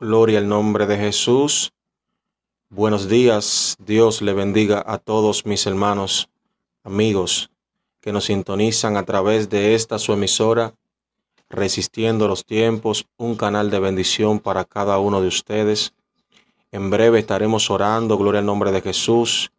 [0.00, 1.72] Gloria al nombre de Jesús.
[2.70, 3.76] Buenos días.
[3.80, 6.28] Dios le bendiga a todos mis hermanos,
[6.84, 7.50] amigos
[8.00, 10.72] que nos sintonizan a través de esta su emisora,
[11.50, 15.94] Resistiendo los Tiempos, un canal de bendición para cada uno de ustedes.
[16.70, 19.50] En breve estaremos orando, gloria al nombre de Jesús.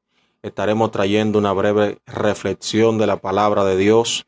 [0.42, 4.26] Estaremos trayendo una breve reflexión de la palabra de Dios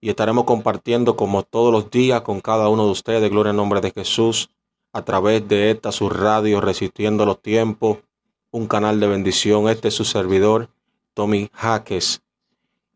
[0.00, 3.80] y estaremos compartiendo como todos los días con cada uno de ustedes, gloria al nombre
[3.80, 4.50] de Jesús,
[4.98, 7.98] a través de esta su radio Resistiendo los Tiempos,
[8.50, 9.68] un canal de bendición.
[9.68, 10.70] Este es su servidor,
[11.14, 12.22] Tommy Jaques.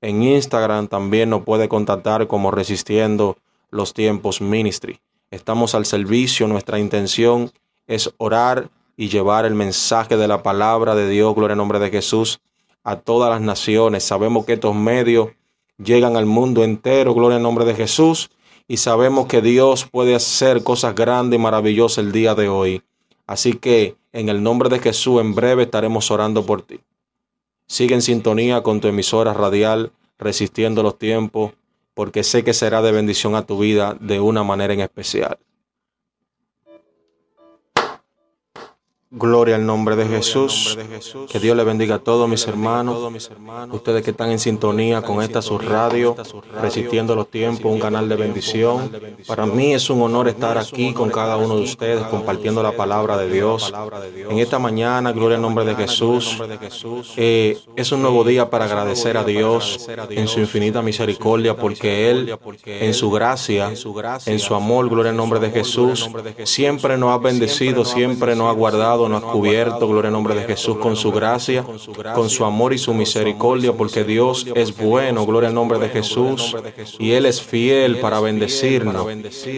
[0.00, 3.36] En Instagram también nos puede contactar como Resistiendo
[3.70, 5.00] los Tiempos Ministry.
[5.30, 7.50] Estamos al servicio, nuestra intención
[7.86, 11.90] es orar y llevar el mensaje de la palabra de Dios, gloria al nombre de
[11.90, 12.40] Jesús,
[12.84, 14.04] a todas las naciones.
[14.04, 15.28] Sabemos que estos medios
[15.82, 18.30] llegan al mundo entero, gloria al nombre de Jesús,
[18.66, 22.82] y sabemos que Dios puede hacer cosas grandes y maravillosas el día de hoy.
[23.26, 26.80] Así que en el nombre de Jesús en breve estaremos orando por ti.
[27.66, 31.52] Sigue en sintonía con tu emisora radial, resistiendo los tiempos,
[31.94, 35.38] porque sé que será de bendición a tu vida de una manera en especial.
[39.10, 40.76] Gloria al nombre de Jesús.
[41.30, 43.10] Que Dios le bendiga a todos mis hermanos.
[43.72, 46.14] Ustedes que están en sintonía con esta su radio,
[46.60, 48.92] resistiendo los tiempos, un canal de bendición.
[49.26, 53.16] Para mí es un honor estar aquí con cada uno de ustedes, compartiendo la palabra
[53.16, 53.72] de Dios.
[54.28, 56.36] En esta mañana, gloria al nombre de Jesús.
[57.16, 62.38] Eh, es un nuevo día para agradecer a Dios en su infinita misericordia, porque Él,
[62.66, 63.72] en su gracia,
[64.26, 66.10] en su amor, gloria al nombre de Jesús,
[66.44, 70.44] siempre nos ha bendecido, siempre nos ha guardado nos ha cubierto, gloria al nombre de
[70.44, 71.62] Jesús, con su gracia,
[72.14, 76.56] con su amor y su misericordia, porque Dios es bueno, gloria al nombre de Jesús,
[76.98, 79.06] y Él es fiel para bendecirnos.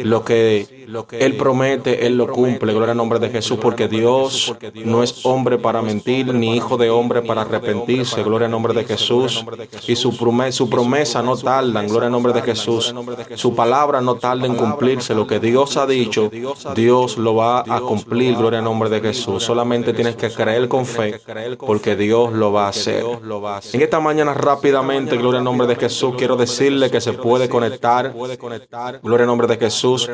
[0.05, 0.67] Lo que
[1.13, 4.53] Él promete, Él lo cumple, gloria al nombre de Jesús, porque Dios
[4.85, 8.85] no es hombre para mentir, ni hijo de hombre para arrepentirse, gloria al nombre de
[8.85, 9.45] Jesús,
[9.87, 12.93] y su promesa, su promesa no tarda, gloria al nombre de Jesús,
[13.35, 16.31] su palabra no tarda en cumplirse, lo que Dios ha dicho,
[16.75, 19.30] Dios lo va a cumplir, gloria al nombre de Jesús.
[19.39, 21.21] Solamente tienes que creer con fe
[21.59, 23.05] porque Dios lo va a hacer.
[23.73, 28.13] En esta mañana rápidamente, gloria al nombre de Jesús, quiero decirle que se puede conectar,
[28.13, 30.11] gloria al nombre de Jesús,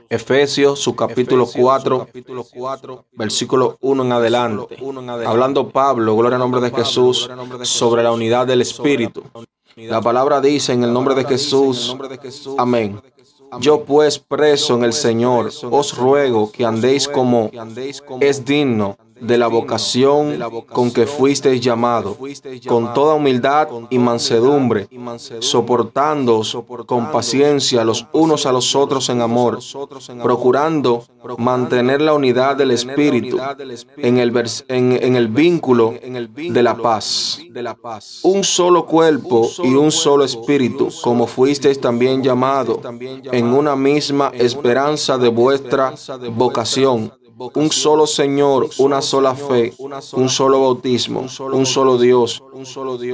[0.08, 2.08] Efesios, su capítulo 4,
[3.12, 4.76] versículo 1 en adelante.
[5.26, 7.30] Hablando Pablo, gloria al nombre de Jesús,
[7.62, 9.22] sobre la unidad del Espíritu.
[9.76, 11.96] La palabra dice en el nombre de Jesús,
[12.58, 13.00] amén.
[13.60, 17.50] Yo pues preso en el Señor, os ruego que andéis como
[18.20, 20.38] es digno de la vocación
[20.72, 22.16] con que fuisteis llamado,
[22.66, 24.88] con toda humildad y mansedumbre,
[25.40, 26.42] soportando
[26.86, 29.58] con paciencia los unos a los otros en amor,
[30.22, 31.04] procurando
[31.38, 33.38] mantener la unidad del Espíritu
[33.96, 34.32] en el,
[34.68, 37.40] en, el vínculo de la paz.
[38.22, 42.80] Un solo cuerpo y un solo espíritu, como fuisteis también llamado,
[43.32, 45.94] en una misma esperanza de vuestra
[46.32, 47.12] vocación
[47.54, 49.72] un solo Señor, una sola fe,
[50.12, 52.42] un solo bautismo, un solo Dios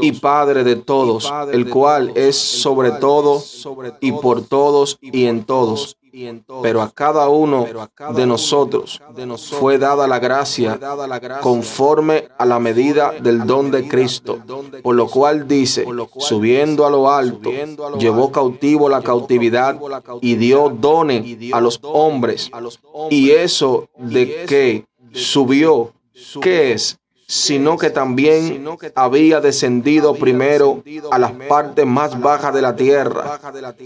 [0.02, 3.42] y Padre de todos, el cual es sobre todo
[4.00, 5.96] y por todos y en todos
[6.62, 7.66] pero a cada uno
[8.14, 9.00] de nosotros
[9.58, 10.78] fue dada la gracia
[11.40, 14.38] conforme a la medida del don de Cristo,
[14.82, 15.86] por lo cual dice,
[16.18, 17.50] subiendo a lo alto,
[17.98, 19.78] llevó cautivo la cautividad
[20.20, 22.50] y dio dones a los hombres.
[23.10, 25.92] Y eso de que subió,
[26.40, 26.98] ¿qué es?
[27.28, 28.64] sino que también
[28.94, 33.40] había descendido primero a las partes más bajas de la tierra.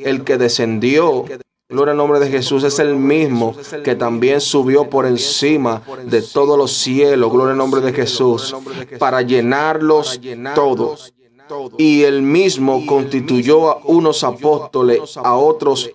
[0.05, 1.25] El que descendió
[1.71, 2.65] Gloria al nombre de Jesús.
[2.65, 7.33] Es el mismo que también subió por encima de todos los cielos.
[7.33, 8.55] Gloria al nombre de Jesús.
[8.99, 10.21] Para llenarlos
[10.55, 11.15] todos.
[11.79, 15.91] Y el mismo constituyó a unos apóstoles, a otros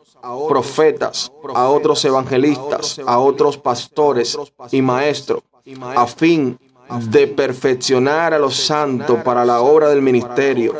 [0.48, 4.38] profetas, a otros evangelistas, a otros pastores
[4.72, 5.44] y maestros,
[5.96, 6.60] a fin
[7.10, 10.76] de perfeccionar a los santos para la obra del ministerio,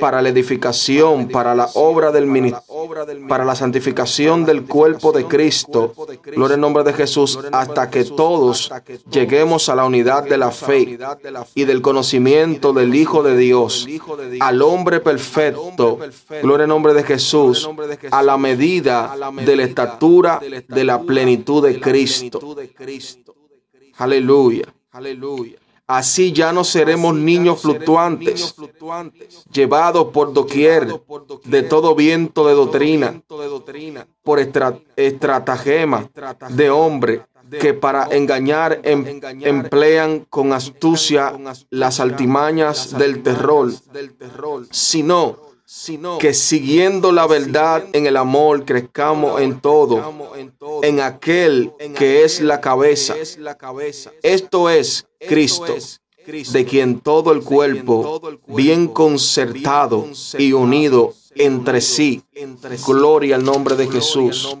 [0.00, 2.64] para la edificación, para la obra del ministerio,
[3.28, 5.92] para la santificación del cuerpo de Cristo.
[6.24, 8.72] Gloria en nombre de Jesús, hasta que todos
[9.10, 10.98] lleguemos a la unidad de la fe
[11.54, 13.86] y del conocimiento del Hijo de Dios,
[14.40, 15.98] al hombre perfecto.
[16.42, 17.68] Gloria en nombre de Jesús,
[18.10, 19.14] a la medida
[19.44, 22.56] de la estatura de la plenitud de Cristo.
[23.98, 24.64] Aleluya.
[24.94, 25.58] Aleluya.
[25.88, 28.54] Así ya no seremos niños fluctuantes,
[29.52, 30.86] llevados por doquier
[31.44, 36.08] de todo viento de doctrina, por estratagema
[36.48, 37.22] de hombre
[37.60, 41.34] que para engañar em, emplean con astucia
[41.70, 43.72] las altimañas del terror,
[44.70, 45.53] sino
[46.20, 50.12] que siguiendo la verdad en el amor crezcamos en todo,
[50.82, 53.14] en aquel que es la cabeza.
[54.22, 55.74] Esto es Cristo
[56.26, 60.06] de quien todo el cuerpo, bien concertado
[60.38, 62.22] y unido entre sí.
[62.86, 64.56] Gloria al nombre de Jesús.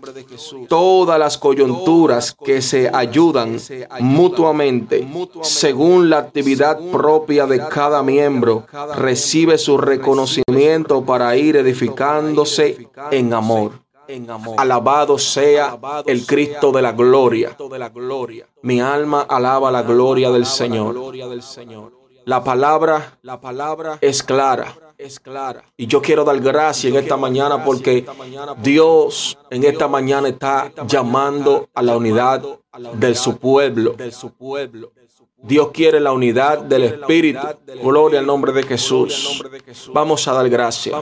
[0.68, 3.58] Todas las coyunturas que se ayudan
[4.00, 5.06] mutuamente
[5.42, 8.66] según la actividad propia de cada miembro,
[8.96, 13.84] recibe su reconocimiento para ir edificándose en amor.
[14.56, 17.56] Alabado sea el Cristo de la gloria.
[18.62, 20.94] Mi alma alaba la gloria del Señor.
[22.26, 24.74] La palabra, la palabra es clara.
[24.98, 25.64] Es clara.
[25.76, 28.06] Y yo quiero dar gracias en esta mañana porque
[28.62, 32.42] Dios en esta mañana está llamando a la unidad
[32.94, 33.96] de su pueblo.
[35.46, 37.38] Dios quiere la unidad del Espíritu.
[37.82, 39.44] Gloria al nombre de Jesús.
[39.92, 40.96] Vamos a dar gracias.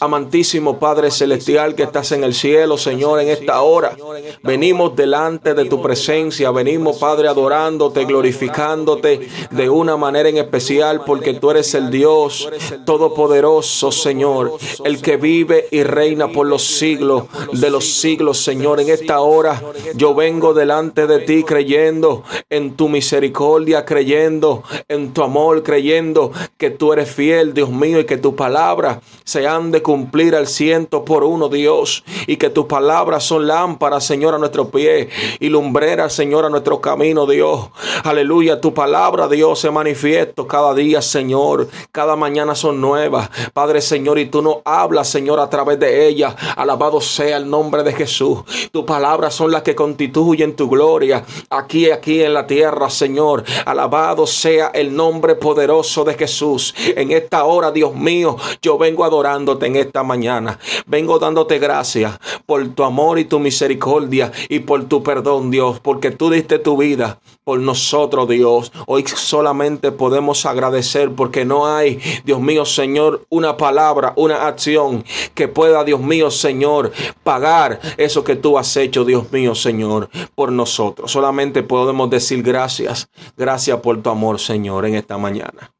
[0.00, 3.96] Amantísimo Padre Celestial que estás en el cielo, Señor, en esta hora.
[4.42, 6.50] Venimos delante de tu presencia.
[6.50, 12.46] Venimos, Padre, adorándote, glorificándote de una manera en especial porque tú eres el Dios
[12.84, 14.58] todopoderoso, Señor.
[14.84, 18.80] El que vive y reina por los siglos de los siglos, Señor.
[18.80, 19.62] En esta hora
[19.94, 23.53] yo vengo delante de ti creyendo en tu misericordia
[23.84, 29.00] creyendo en tu amor, creyendo que tú eres fiel, Dios mío, y que tu palabra
[29.24, 34.04] se han de cumplir al ciento por uno, Dios, y que tus palabras son lámparas,
[34.04, 35.08] Señor, a nuestro pie
[35.40, 37.70] y lumbreras, Señor, a nuestro camino, Dios.
[38.02, 41.68] Aleluya, tu palabra, Dios, se manifiesta cada día, Señor.
[41.92, 46.34] Cada mañana son nuevas, Padre, Señor, y tú nos hablas, Señor, a través de ellas.
[46.56, 48.40] Alabado sea el nombre de Jesús.
[48.72, 53.43] Tus palabras son las que constituyen tu gloria aquí, aquí en la tierra, Señor.
[53.66, 56.74] Alabado sea el nombre poderoso de Jesús.
[56.96, 60.58] En esta hora, Dios mío, yo vengo adorándote en esta mañana.
[60.86, 66.10] Vengo dándote gracias por tu amor y tu misericordia y por tu perdón, Dios, porque
[66.10, 68.72] tú diste tu vida por nosotros, Dios.
[68.86, 75.48] Hoy solamente podemos agradecer porque no hay, Dios mío, Señor, una palabra, una acción que
[75.48, 81.12] pueda, Dios mío, Señor, pagar eso que tú has hecho, Dios mío, Señor, por nosotros.
[81.12, 83.08] Solamente podemos decir gracias.
[83.36, 85.72] Gracias por tu amor, Señor, en esta mañana.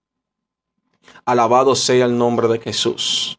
[1.24, 3.38] Alabado sea el nombre de Jesús.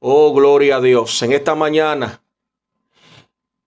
[0.00, 1.22] Oh, gloria a Dios.
[1.22, 2.20] En esta mañana,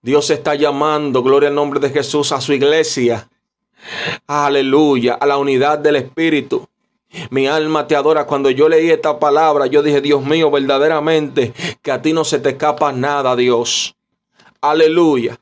[0.02, 3.28] Dios está llamando, gloria al nombre de Jesús, a su iglesia
[4.26, 6.68] Aleluya, a la unidad del Espíritu.
[7.30, 8.26] Mi alma te adora.
[8.26, 12.40] Cuando yo leí esta palabra, yo dije, Dios mío, verdaderamente que a ti no se
[12.40, 13.94] te escapa nada, Dios.
[14.60, 15.38] Aleluya.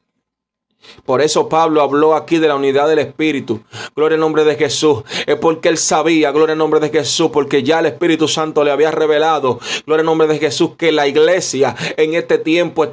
[1.05, 3.61] Por eso Pablo habló aquí de la unidad del Espíritu.
[3.95, 5.03] Gloria al nombre de Jesús.
[5.27, 8.71] Es porque él sabía, gloria al nombre de Jesús, porque ya el Espíritu Santo le
[8.71, 12.85] había revelado, gloria al nombre de Jesús, que la iglesia en este tiempo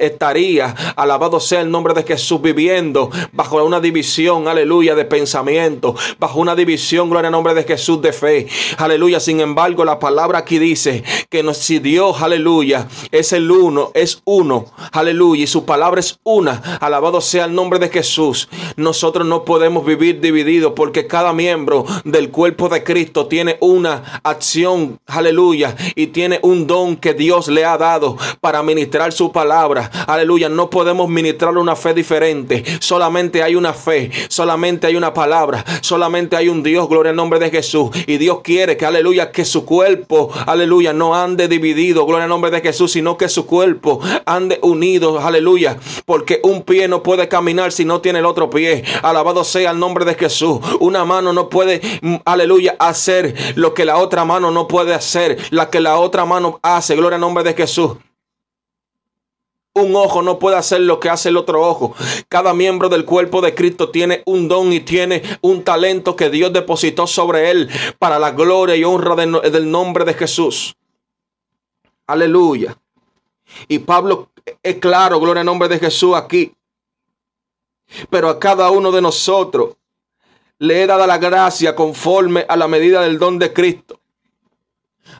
[0.00, 6.40] estaría, alabado sea el nombre de Jesús, viviendo bajo una división, aleluya, de pensamiento, bajo
[6.40, 8.46] una división, gloria al nombre de Jesús, de fe.
[8.78, 9.20] Aleluya.
[9.20, 14.66] Sin embargo, la palabra aquí dice que si Dios, aleluya, es el uno, es uno,
[14.92, 18.48] aleluya, y su palabra es una, alabado sea el nombre de Jesús.
[18.76, 25.00] Nosotros no podemos vivir divididos porque cada miembro del cuerpo de Cristo tiene una acción,
[25.06, 29.90] aleluya, y tiene un don que Dios le ha dado para ministrar su palabra.
[30.06, 32.64] Aleluya, no podemos ministrar una fe diferente.
[32.80, 37.38] Solamente hay una fe, solamente hay una palabra, solamente hay un Dios, gloria al nombre
[37.38, 37.90] de Jesús.
[38.06, 42.50] Y Dios quiere que, aleluya, que su cuerpo, aleluya, no ande dividido, gloria al nombre
[42.50, 47.72] de Jesús, sino que su cuerpo ande unido, aleluya, porque un pie no puede caminar
[47.72, 48.84] si no tiene el otro pie.
[49.02, 50.60] Alabado sea el nombre de Jesús.
[50.80, 55.38] Una mano no puede, mm, aleluya, hacer lo que la otra mano no puede hacer.
[55.50, 56.96] La que la otra mano hace.
[56.96, 57.92] Gloria al nombre de Jesús.
[59.72, 61.94] Un ojo no puede hacer lo que hace el otro ojo.
[62.28, 66.52] Cada miembro del cuerpo de Cristo tiene un don y tiene un talento que Dios
[66.52, 70.76] depositó sobre él para la gloria y honra del nombre de Jesús.
[72.08, 72.76] Aleluya.
[73.68, 74.30] Y Pablo
[74.62, 76.52] es claro, gloria al nombre de Jesús aquí.
[78.08, 79.76] Pero a cada uno de nosotros
[80.58, 84.00] le he dado la gracia conforme a la medida del don de Cristo.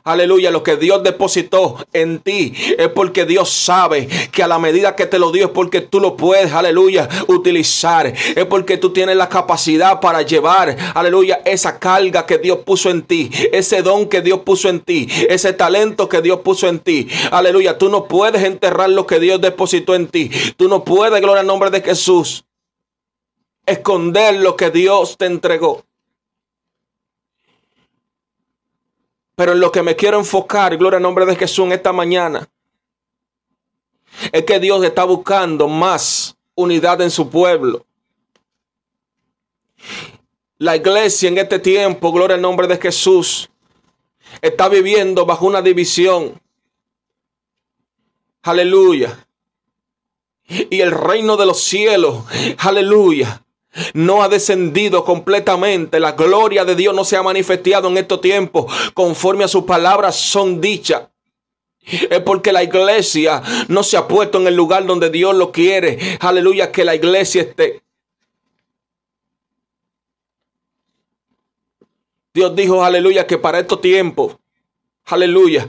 [0.03, 4.95] Aleluya, lo que Dios depositó en ti es porque Dios sabe que a la medida
[4.95, 8.07] que te lo dio es porque tú lo puedes, aleluya, utilizar.
[8.07, 13.03] Es porque tú tienes la capacidad para llevar, aleluya, esa carga que Dios puso en
[13.03, 17.07] ti, ese don que Dios puso en ti, ese talento que Dios puso en ti.
[17.31, 20.31] Aleluya, tú no puedes enterrar lo que Dios depositó en ti.
[20.57, 22.43] Tú no puedes, gloria al nombre de Jesús
[23.65, 25.85] esconder lo que Dios te entregó.
[29.35, 32.47] Pero en lo que me quiero enfocar, gloria al nombre de Jesús en esta mañana,
[34.31, 37.85] es que Dios está buscando más unidad en su pueblo.
[40.57, 43.49] La iglesia en este tiempo, gloria al nombre de Jesús,
[44.41, 46.39] está viviendo bajo una división.
[48.43, 49.27] Aleluya.
[50.47, 52.25] Y el reino de los cielos,
[52.57, 53.43] aleluya,
[53.93, 55.99] no ha descendido completamente.
[55.99, 60.15] La gloria de Dios no se ha manifestado en estos tiempos conforme a sus palabras
[60.15, 61.03] son dichas.
[61.83, 66.17] Es porque la iglesia no se ha puesto en el lugar donde Dios lo quiere.
[66.19, 67.81] Aleluya, que la iglesia esté.
[72.33, 74.37] Dios dijo, aleluya, que para estos tiempos,
[75.05, 75.67] aleluya,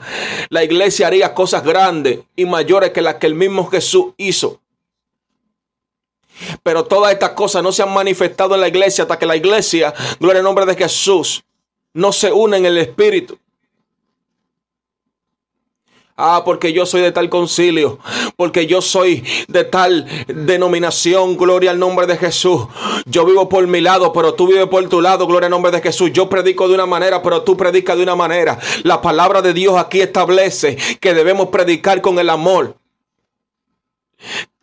[0.48, 4.61] la iglesia haría cosas grandes y mayores que las que el mismo Jesús hizo.
[6.62, 9.94] Pero todas estas cosas no se han manifestado en la iglesia hasta que la iglesia,
[10.20, 11.44] gloria al nombre de Jesús,
[11.94, 13.38] no se une en el Espíritu.
[16.16, 17.98] Ah, porque yo soy de tal concilio,
[18.36, 22.66] porque yo soy de tal denominación, gloria al nombre de Jesús.
[23.06, 25.80] Yo vivo por mi lado, pero tú vives por tu lado, gloria al nombre de
[25.80, 26.12] Jesús.
[26.12, 28.58] Yo predico de una manera, pero tú predicas de una manera.
[28.84, 32.76] La palabra de Dios aquí establece que debemos predicar con el amor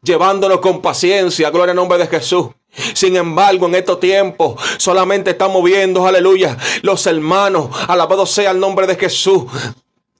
[0.01, 2.47] llevándonos con paciencia, gloria al nombre de Jesús.
[2.93, 8.87] Sin embargo, en estos tiempos solamente estamos viendo, aleluya, los hermanos, alabado sea el nombre
[8.87, 9.43] de Jesús.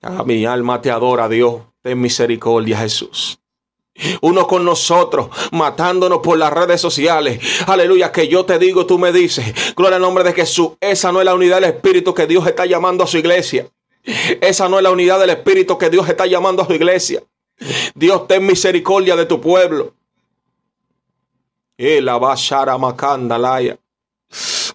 [0.01, 1.55] A mi alma te adora, Dios.
[1.81, 3.39] Ten misericordia, Jesús.
[4.21, 7.39] Uno con nosotros, matándonos por las redes sociales.
[7.67, 10.71] Aleluya, que yo te digo, tú me dices, gloria al nombre de Jesús.
[10.79, 13.67] Esa no es la unidad del Espíritu que Dios está llamando a su iglesia.
[14.41, 17.21] Esa no es la unidad del Espíritu que Dios está llamando a su iglesia.
[17.95, 19.93] Dios, ten misericordia de tu pueblo.
[21.77, 22.03] Eh,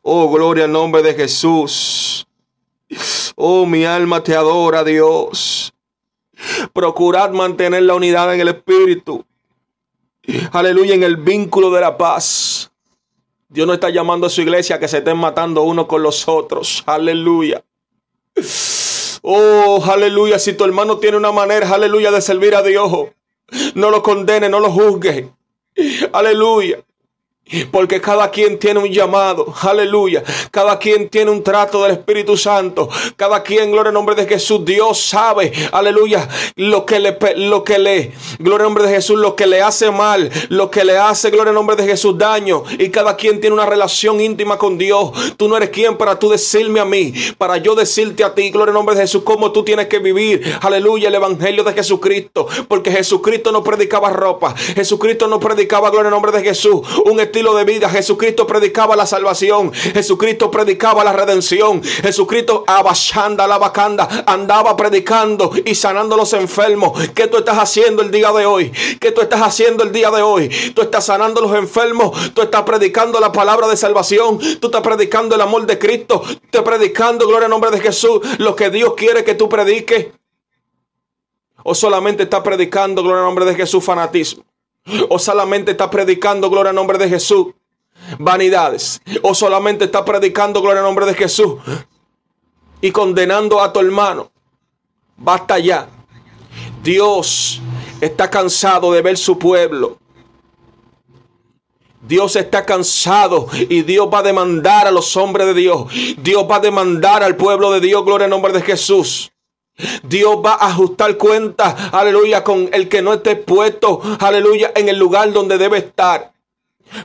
[0.02, 2.26] oh, gloria al nombre de Jesús.
[3.36, 5.72] Oh, mi alma te adora, Dios.
[6.72, 9.24] Procurad mantener la unidad en el Espíritu.
[10.52, 12.70] Aleluya, en el vínculo de la paz.
[13.48, 16.26] Dios no está llamando a su iglesia a que se estén matando unos con los
[16.26, 16.82] otros.
[16.86, 17.62] Aleluya.
[19.26, 20.38] Oh, aleluya.
[20.38, 22.92] Si tu hermano tiene una manera, aleluya, de servir a Dios,
[23.74, 25.30] no lo condene, no lo juzgue.
[26.12, 26.84] Aleluya.
[27.70, 30.24] Porque cada quien tiene un llamado, aleluya.
[30.50, 32.88] Cada quien tiene un trato del Espíritu Santo.
[33.16, 37.78] Cada quien, gloria al nombre de Jesús, Dios sabe, aleluya, lo que le, lo que
[37.78, 41.30] le, gloria al nombre de Jesús, lo que le hace mal, lo que le hace,
[41.30, 42.64] gloria al nombre de Jesús, daño.
[42.78, 45.36] Y cada quien tiene una relación íntima con Dios.
[45.36, 48.70] Tú no eres quien para tú decirme a mí, para yo decirte a ti, gloria
[48.70, 52.48] al nombre de Jesús, cómo tú tienes que vivir, aleluya, el Evangelio de Jesucristo.
[52.68, 57.56] Porque Jesucristo no predicaba ropa, Jesucristo no predicaba, gloria al nombre de Jesús, un estilo
[57.56, 57.90] de vida.
[57.90, 59.72] Jesucristo predicaba la salvación.
[59.72, 61.82] Jesucristo predicaba la redención.
[61.82, 66.92] Jesucristo abachanda la bacanda andaba predicando y sanando a los enfermos.
[67.12, 68.70] ¿Qué tú estás haciendo el día de hoy?
[69.00, 70.48] ¿Qué tú estás haciendo el día de hoy?
[70.76, 72.32] Tú estás sanando a los enfermos.
[72.34, 74.38] Tú estás predicando la palabra de salvación.
[74.60, 76.22] Tú estás predicando el amor de Cristo.
[76.24, 80.06] Tú estás predicando, gloria al nombre de Jesús, lo que Dios quiere que tú prediques.
[81.64, 84.44] O solamente estás predicando, gloria al nombre de Jesús, fanatismo.
[85.08, 87.54] O solamente está predicando gloria al nombre de Jesús.
[88.18, 89.00] Vanidades.
[89.22, 91.54] O solamente está predicando gloria al nombre de Jesús.
[92.80, 94.30] Y condenando a tu hermano.
[95.16, 95.88] Basta ya.
[96.82, 97.62] Dios
[98.00, 99.98] está cansado de ver su pueblo.
[102.06, 105.90] Dios está cansado y Dios va a demandar a los hombres de Dios.
[106.18, 109.32] Dios va a demandar al pueblo de Dios, gloria al nombre de Jesús.
[110.02, 114.98] Dios va a ajustar cuentas, aleluya, con el que no esté puesto, aleluya, en el
[114.98, 116.32] lugar donde debe estar.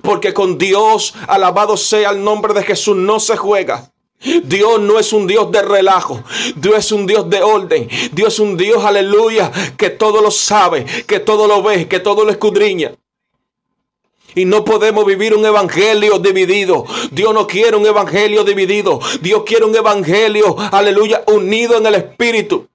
[0.01, 3.91] Porque con Dios, alabado sea el nombre de Jesús, no se juega.
[4.43, 6.21] Dios no es un Dios de relajo,
[6.57, 10.85] Dios es un Dios de orden, Dios es un Dios, aleluya, que todo lo sabe,
[11.07, 12.91] que todo lo ve, que todo lo escudriña.
[14.35, 16.85] Y no podemos vivir un evangelio dividido.
[17.11, 18.99] Dios no quiere un evangelio dividido.
[19.21, 22.67] Dios quiere un evangelio, aleluya, unido en el espíritu.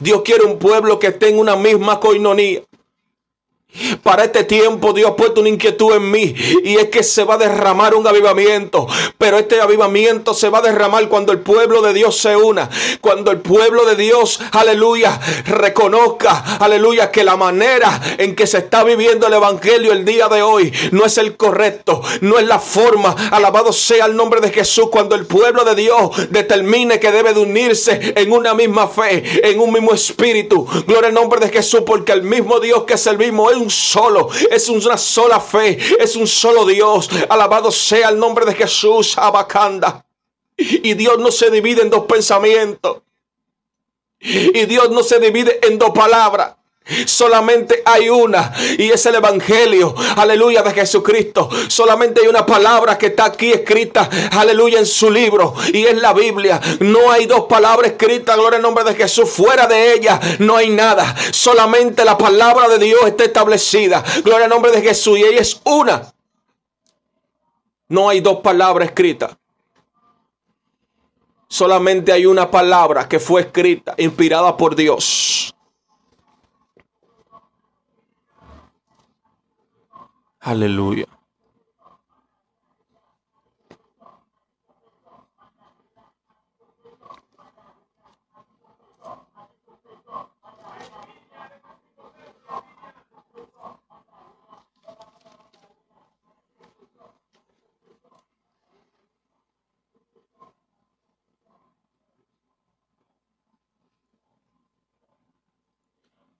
[0.00, 2.62] Dios quiere un pueblo que esté en una misma coinonía.
[4.02, 6.34] Para este tiempo Dios ha puesto una inquietud en mí
[6.64, 8.86] y es que se va a derramar un avivamiento.
[9.18, 12.68] Pero este avivamiento se va a derramar cuando el pueblo de Dios se una.
[13.00, 18.84] Cuando el pueblo de Dios, aleluya, reconozca, aleluya, que la manera en que se está
[18.84, 23.14] viviendo el evangelio el día de hoy no es el correcto, no es la forma.
[23.30, 24.88] Alabado sea el nombre de Jesús.
[24.90, 29.60] Cuando el pueblo de Dios determine que debe de unirse en una misma fe, en
[29.60, 30.66] un mismo espíritu.
[30.86, 34.68] Gloria al nombre de Jesús porque el mismo Dios que servimos es un solo, es
[34.68, 37.08] una sola fe, es un solo Dios.
[37.28, 40.04] Alabado sea el nombre de Jesús, Abacanda.
[40.56, 43.02] Y Dios no se divide en dos pensamientos.
[44.18, 46.56] Y Dios no se divide en dos palabras.
[47.06, 51.48] Solamente hay una y es el Evangelio, aleluya, de Jesucristo.
[51.68, 56.12] Solamente hay una palabra que está aquí escrita, aleluya, en su libro y es la
[56.12, 56.60] Biblia.
[56.80, 59.28] No hay dos palabras escritas, gloria al nombre de Jesús.
[59.30, 61.14] Fuera de ella no hay nada.
[61.30, 64.04] Solamente la palabra de Dios está establecida.
[64.24, 66.12] Gloria al nombre de Jesús y ella es una.
[67.88, 69.36] No hay dos palabras escritas.
[71.48, 75.52] Solamente hay una palabra que fue escrita, inspirada por Dios.
[80.40, 81.06] Aleluya.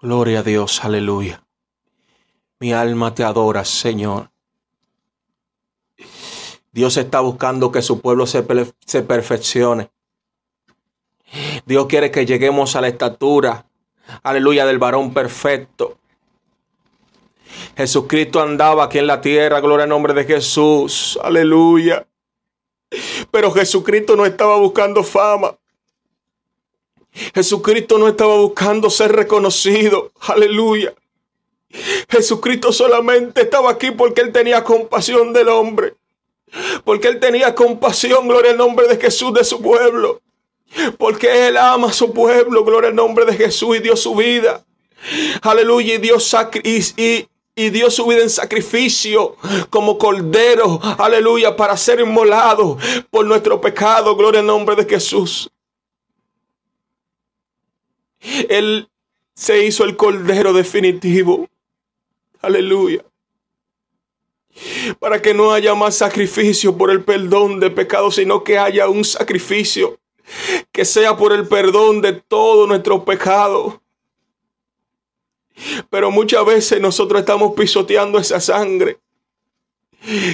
[0.00, 1.49] Gloria a Dios, aleluya.
[2.60, 4.30] Mi alma te adora, Señor.
[6.72, 8.44] Dios está buscando que su pueblo se,
[8.84, 9.90] se perfeccione.
[11.64, 13.64] Dios quiere que lleguemos a la estatura,
[14.22, 15.96] aleluya, del varón perfecto.
[17.78, 22.06] Jesucristo andaba aquí en la tierra, gloria al nombre de Jesús, aleluya.
[23.30, 25.56] Pero Jesucristo no estaba buscando fama.
[27.34, 30.94] Jesucristo no estaba buscando ser reconocido, aleluya.
[32.08, 35.94] Jesucristo solamente estaba aquí porque Él tenía compasión del hombre.
[36.84, 40.20] Porque Él tenía compasión, gloria al nombre de Jesús, de su pueblo.
[40.98, 44.64] Porque Él ama a su pueblo, gloria al nombre de Jesús y dio su vida.
[45.42, 46.16] Aleluya, y dio,
[46.64, 49.36] y, y dio su vida en sacrificio
[49.70, 52.76] como cordero, aleluya, para ser inmolado
[53.10, 55.50] por nuestro pecado, gloria al nombre de Jesús.
[58.48, 58.88] Él
[59.34, 61.48] se hizo el cordero definitivo
[62.40, 63.04] Aleluya.
[64.98, 69.04] Para que no haya más sacrificio por el perdón de pecados, sino que haya un
[69.04, 69.98] sacrificio
[70.72, 73.74] que sea por el perdón de todos nuestros pecados.
[75.90, 78.98] Pero muchas veces nosotros estamos pisoteando esa sangre.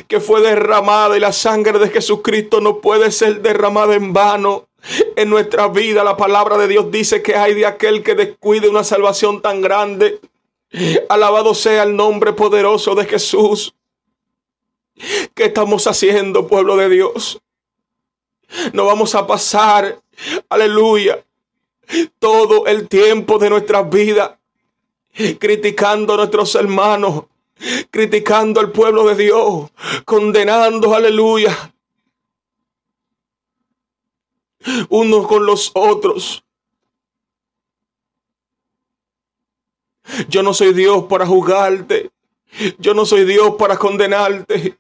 [0.07, 4.69] que fue derramada y la sangre de Jesucristo no puede ser derramada en vano.
[5.17, 8.85] En nuestra vida la palabra de Dios dice que hay de aquel que descuide una
[8.85, 10.21] salvación tan grande.
[11.09, 13.75] Alabado sea el nombre poderoso de Jesús.
[15.35, 17.41] ¿Qué estamos haciendo, pueblo de Dios?
[18.73, 20.01] No vamos a pasar,
[20.49, 21.25] aleluya,
[22.19, 24.39] todo el tiempo de nuestra vida
[25.39, 27.25] criticando a nuestros hermanos,
[27.91, 29.71] criticando al pueblo de Dios,
[30.05, 31.73] condenando, aleluya,
[34.89, 36.46] unos con los otros.
[40.29, 42.11] Yo no soy Dios para juzgarte.
[42.79, 44.77] Yo no soy Dios para condenarte.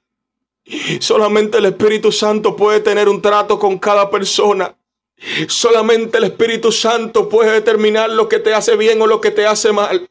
[1.00, 4.74] Solamente el Espíritu Santo puede tener un trato con cada persona.
[5.48, 9.46] Solamente el Espíritu Santo puede determinar lo que te hace bien o lo que te
[9.46, 10.08] hace mal.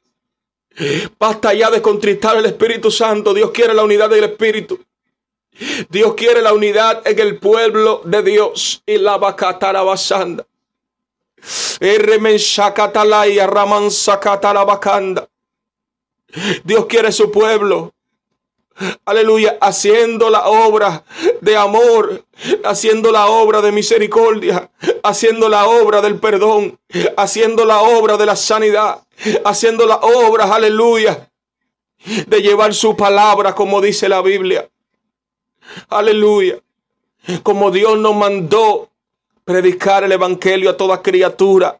[1.19, 3.33] Basta ya de contristar el Espíritu Santo.
[3.33, 4.79] Dios quiere la unidad del Espíritu.
[5.89, 8.83] Dios quiere la unidad en el pueblo de Dios.
[8.85, 10.45] Y la basanda.
[16.63, 17.93] Dios quiere su pueblo.
[19.05, 21.05] Aleluya, haciendo la obra
[21.39, 22.25] de amor,
[22.65, 24.69] haciendo la obra de misericordia,
[25.01, 26.77] haciendo la obra del perdón,
[27.15, 29.01] haciendo la obra de la sanidad,
[29.45, 31.29] haciendo la obra, aleluya,
[32.27, 34.69] de llevar su palabra como dice la Biblia.
[35.87, 36.59] Aleluya.
[37.43, 38.84] Como Dios nos mandó
[39.45, 41.79] predicar el evangelio a toda criatura.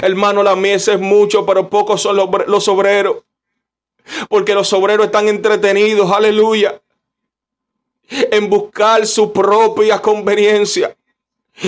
[0.00, 3.18] Hermano, la mies es mucho, pero pocos son los obreros.
[4.28, 6.80] Porque los obreros están entretenidos, aleluya,
[8.08, 10.96] en buscar su propia conveniencia.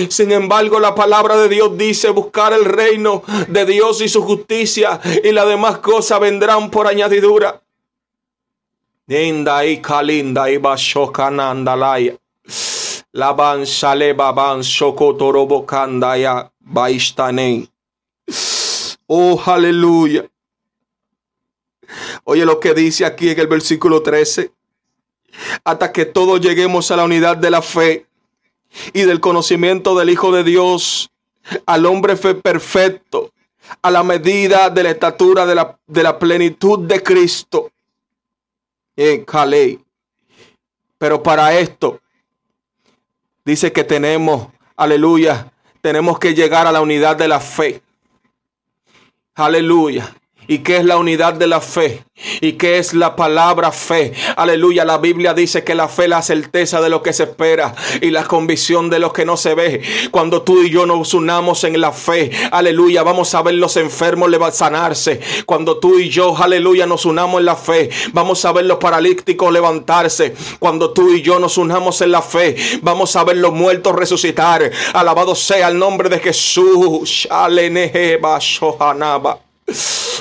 [0.09, 4.99] Sin embargo, la palabra de Dios dice buscar el reino de Dios y su justicia
[5.23, 7.61] y las demás cosas vendrán por añadidura.
[11.99, 12.24] y.
[13.15, 17.69] Laban shalebaban shokotorobokandaya baishtanei.
[19.07, 20.29] Oh, aleluya.
[22.25, 24.51] Oye lo que dice aquí en el versículo 13.
[25.63, 28.05] Hasta que todos lleguemos a la unidad de la fe
[28.91, 31.09] y del conocimiento del Hijo de Dios,
[31.65, 33.31] al hombre fe perfecto,
[33.81, 37.71] a la medida de la estatura de la, de la plenitud de Cristo.
[38.97, 39.79] En Calais.
[40.97, 42.01] Pero para esto,
[43.45, 47.81] dice que tenemos, aleluya, tenemos que llegar a la unidad de la fe.
[49.35, 50.13] Aleluya.
[50.47, 52.03] ¿Y qué es la unidad de la fe?
[52.39, 54.13] ¿Y qué es la palabra fe?
[54.37, 57.75] Aleluya, la Biblia dice que la fe es la certeza de lo que se espera
[58.01, 59.81] y la convicción de lo que no se ve.
[60.11, 64.29] Cuando tú y yo nos unamos en la fe, aleluya, vamos a ver los enfermos
[64.51, 65.19] sanarse.
[65.45, 69.51] Cuando tú y yo, aleluya, nos unamos en la fe, vamos a ver los paralíticos
[69.51, 70.35] levantarse.
[70.59, 74.71] Cuando tú y yo nos unamos en la fe, vamos a ver los muertos resucitar.
[74.93, 77.27] Alabado sea el nombre de Jesús.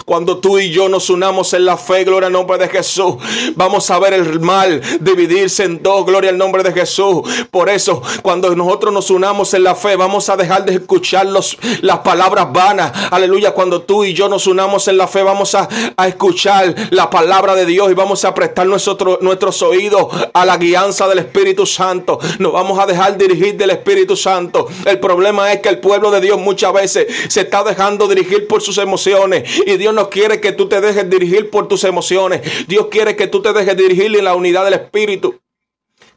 [0.06, 3.16] Cuando tú y yo nos unamos en la fe, gloria al nombre de Jesús,
[3.54, 7.22] vamos a ver el mal dividirse en dos, gloria al nombre de Jesús.
[7.50, 11.58] Por eso, cuando nosotros nos unamos en la fe, vamos a dejar de escuchar los,
[11.82, 12.92] las palabras vanas.
[13.10, 15.68] Aleluya, cuando tú y yo nos unamos en la fe, vamos a,
[16.06, 21.18] escuchar la palabra de Dios y vamos a prestar nuestros oídos a la guianza del
[21.18, 22.18] Espíritu Santo.
[22.38, 24.68] Nos vamos a dejar dirigir del Espíritu Santo.
[24.86, 28.62] El problema es que el pueblo de Dios muchas veces se está dejando dirigir por
[28.62, 29.33] sus emociones
[29.66, 32.66] y Dios no quiere que tú te dejes dirigir por tus emociones.
[32.68, 35.40] Dios quiere que tú te dejes dirigir en la unidad del Espíritu.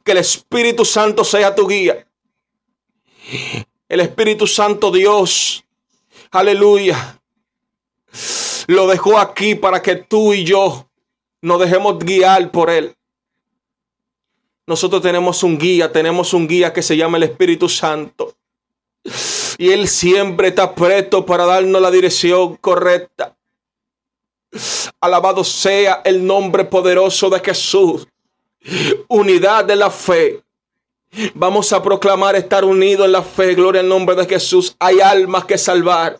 [0.04, 2.08] Que el Espíritu Santo sea tu guía.
[3.90, 5.64] El Espíritu Santo Dios,
[6.32, 7.20] aleluya,
[8.68, 10.90] lo dejó aquí para que tú y yo
[11.42, 12.96] nos dejemos guiar por Él.
[14.66, 18.37] Nosotros tenemos un guía, tenemos un guía que se llama el Espíritu Santo.
[19.58, 23.36] Y Él siempre está presto para darnos la dirección correcta.
[25.00, 28.08] Alabado sea el nombre poderoso de Jesús.
[29.08, 30.42] Unidad de la fe.
[31.34, 33.56] Vamos a proclamar estar unidos en la fe.
[33.56, 34.76] Gloria al nombre de Jesús.
[34.80, 36.20] Hay almas que salvar.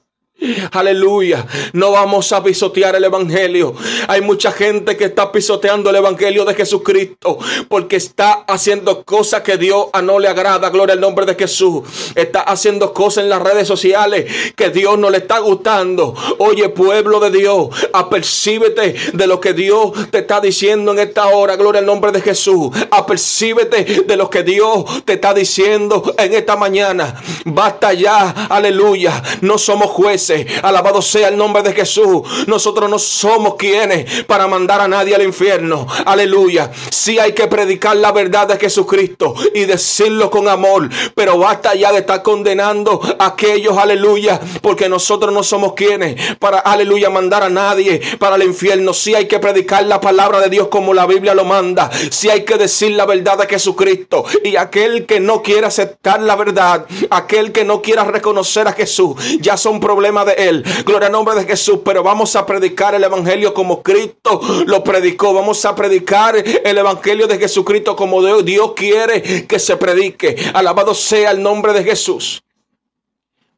[0.72, 1.48] Aleluya.
[1.74, 3.74] No vamos a pisotear el Evangelio.
[4.08, 9.58] Hay mucha gente que está pisoteando el Evangelio de Jesucristo porque está haciendo cosas que
[9.58, 10.70] Dios a no le agrada.
[10.70, 11.84] Gloria al nombre de Jesús.
[12.14, 16.14] Está haciendo cosas en las redes sociales que Dios no le está gustando.
[16.38, 21.56] Oye, pueblo de Dios, apercíbete de lo que Dios te está diciendo en esta hora.
[21.56, 22.70] Gloria al nombre de Jesús.
[22.92, 27.20] Apercíbete de lo que Dios te está diciendo en esta mañana.
[27.46, 28.48] Basta ya.
[28.50, 29.24] Aleluya.
[29.42, 30.27] No somos jueces
[30.62, 35.24] alabado sea el nombre de Jesús, nosotros no somos quienes para mandar a nadie al
[35.24, 35.88] infierno.
[36.06, 36.72] Aleluya.
[36.90, 41.92] Sí hay que predicar la verdad de Jesucristo y decirlo con amor, pero basta ya
[41.92, 47.50] de estar condenando a aquellos, aleluya, porque nosotros no somos quienes para, aleluya, mandar a
[47.50, 48.94] nadie para el infierno.
[48.94, 51.90] Sí hay que predicar la palabra de Dios como la Biblia lo manda.
[52.10, 54.26] Sí hay que decir la verdad de Jesucristo.
[54.44, 59.16] Y aquel que no quiera aceptar la verdad, aquel que no quiera reconocer a Jesús,
[59.40, 60.64] ya son problemas de él.
[60.86, 61.80] Gloria al nombre de Jesús.
[61.84, 65.34] Pero vamos a predicar el Evangelio como Cristo lo predicó.
[65.34, 70.36] Vamos a predicar el Evangelio de Jesucristo como Dios quiere que se predique.
[70.54, 72.42] Alabado sea el nombre de Jesús.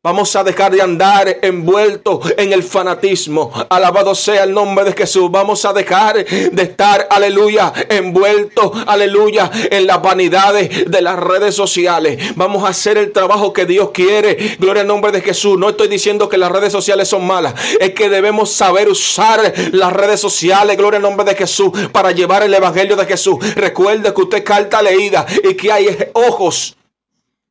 [0.02, 3.52] Vamos a dejar de andar envueltos en el fanatismo.
[3.70, 5.30] Alabado sea el nombre de Jesús.
[5.30, 12.34] Vamos a dejar de estar, aleluya, envueltos, aleluya, en las vanidades de las redes sociales.
[12.38, 14.56] Vamos a hacer el trabajo que Dios quiere.
[14.58, 15.60] Gloria al nombre de Jesús.
[15.60, 17.56] No estoy diciendo que las redes sociales son malas.
[17.82, 22.44] Es que debemos saber usar las redes sociales, gloria al nombre de Jesús, para llevar
[22.44, 23.54] el evangelio de Jesús.
[23.54, 26.78] Recuerde que usted carta leída y que hay ojos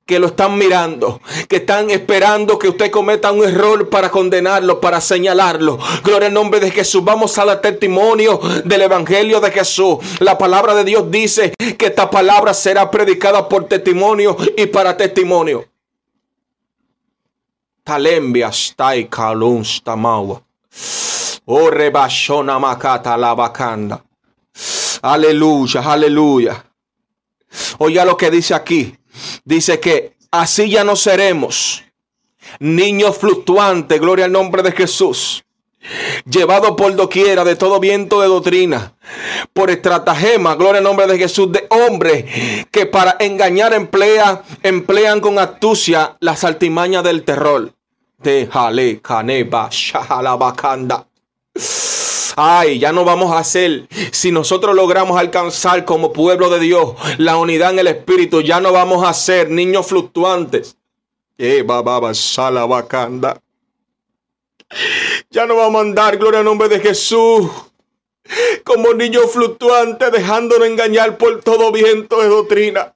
[0.09, 5.03] que lo están mirando, que están esperando que usted cometa un error para condenarlo, para
[5.03, 5.79] señalarlo.
[6.03, 7.05] Gloria al nombre de Jesús.
[7.05, 9.99] Vamos a dar testimonio del Evangelio de Jesús.
[10.21, 15.67] La palabra de Dios dice que esta palabra será predicada por testimonio y para testimonio.
[17.85, 20.41] Talembia stai kalun stamawa.
[21.45, 24.03] O rebashona makata la bacanda.
[25.03, 26.65] Aleluya, aleluya.
[27.77, 28.99] Oiga lo que dice aquí
[29.49, 31.83] dice que así ya no seremos
[32.61, 35.45] niños fluctuantes, gloria al nombre de Jesús,
[36.27, 38.95] llevado por doquiera de todo viento de doctrina,
[39.55, 45.39] por estratagema, gloria al nombre de Jesús, de hombres que para engañar emplea, emplean con
[45.39, 47.73] astucia las altimañas del terror.
[48.19, 51.07] De jale, caneba, shahalabakanda.
[52.41, 53.89] Ay, ya no vamos a hacer.
[54.13, 58.71] Si nosotros logramos alcanzar como pueblo de Dios la unidad en el Espíritu, ya no
[58.71, 60.77] vamos a ser niños fluctuantes.
[61.37, 61.67] Eh,
[65.31, 67.51] ya no vamos a andar, gloria al nombre de Jesús,
[68.63, 72.95] como niños fluctuantes, dejándonos engañar por todo viento de doctrina.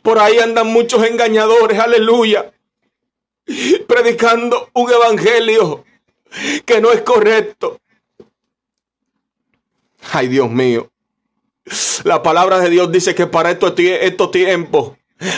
[0.00, 2.50] Por ahí andan muchos engañadores, aleluya,
[3.86, 5.84] predicando un evangelio
[6.64, 7.78] que no es correcto.
[10.12, 10.90] Ay, Dios mío.
[12.04, 14.92] La palabra de Dios dice que para estos, estos tiempos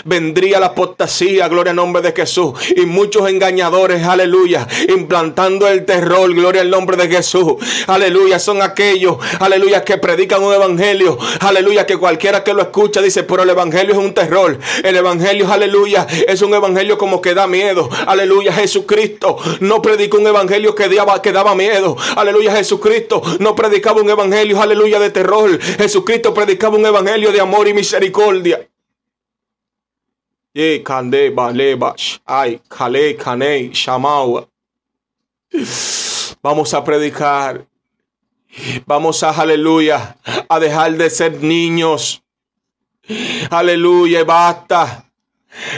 [0.05, 6.33] vendría la apostasía, gloria al nombre de Jesús, y muchos engañadores, aleluya, implantando el terror,
[6.35, 7.55] gloria al nombre de Jesús,
[7.87, 13.23] aleluya, son aquellos, aleluya, que predican un evangelio, aleluya, que cualquiera que lo escucha dice,
[13.25, 17.47] pero el evangelio es un terror, el evangelio, aleluya, es un evangelio como que da
[17.47, 23.55] miedo, aleluya, Jesucristo no predicó un evangelio que daba, que daba miedo, aleluya, Jesucristo no
[23.55, 28.69] predicaba un evangelio, aleluya, de terror, Jesucristo predicaba un evangelio de amor y misericordia.
[30.55, 32.21] Ye kande balebash.
[32.27, 34.47] Ay, kale kane shamawa.
[36.43, 37.67] Vamos a predicar.
[38.87, 40.17] Vamos a, aleluya,
[40.49, 42.23] a dejar de ser niños.
[43.51, 45.12] Aleluya, basta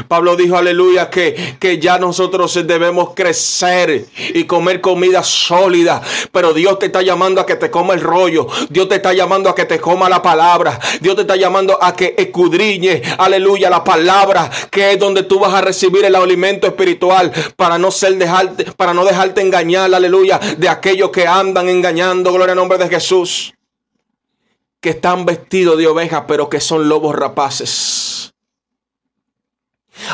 [0.09, 6.01] Pablo dijo, aleluya, que, que ya nosotros debemos crecer y comer comida sólida.
[6.33, 8.47] Pero Dios te está llamando a que te coma el rollo.
[8.71, 10.79] Dios te está llamando a que te coma la palabra.
[11.01, 15.53] Dios te está llamando a que escudriñe, aleluya, la palabra, que es donde tú vas
[15.53, 20.69] a recibir el alimento espiritual para no ser dejarte, para no dejarte engañar, aleluya, de
[20.69, 23.55] aquellos que andan engañando, gloria al nombre de Jesús.
[24.81, 28.34] Que están vestidos de ovejas, pero que son lobos rapaces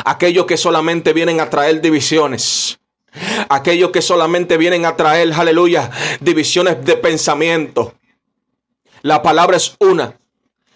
[0.05, 2.79] aquellos que solamente vienen a traer divisiones.
[3.49, 5.91] Aquellos que solamente vienen a traer, aleluya,
[6.21, 7.93] divisiones de pensamiento.
[9.01, 10.17] La palabra es una.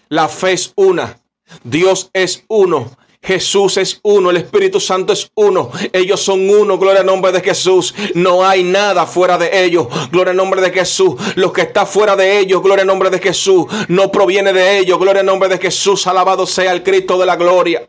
[0.08, 1.18] La fe es una.
[1.64, 2.90] Dios es uno.
[3.22, 5.72] Jesús es uno, el Espíritu Santo es uno.
[5.92, 7.92] Ellos son uno, gloria al nombre de Jesús.
[8.14, 11.14] No hay nada fuera de ellos, gloria al nombre de Jesús.
[11.34, 14.98] Lo que está fuera de ellos, gloria al nombre de Jesús, no proviene de ellos,
[15.00, 16.06] gloria al nombre de Jesús.
[16.06, 17.88] Alabado sea el Cristo de la gloria.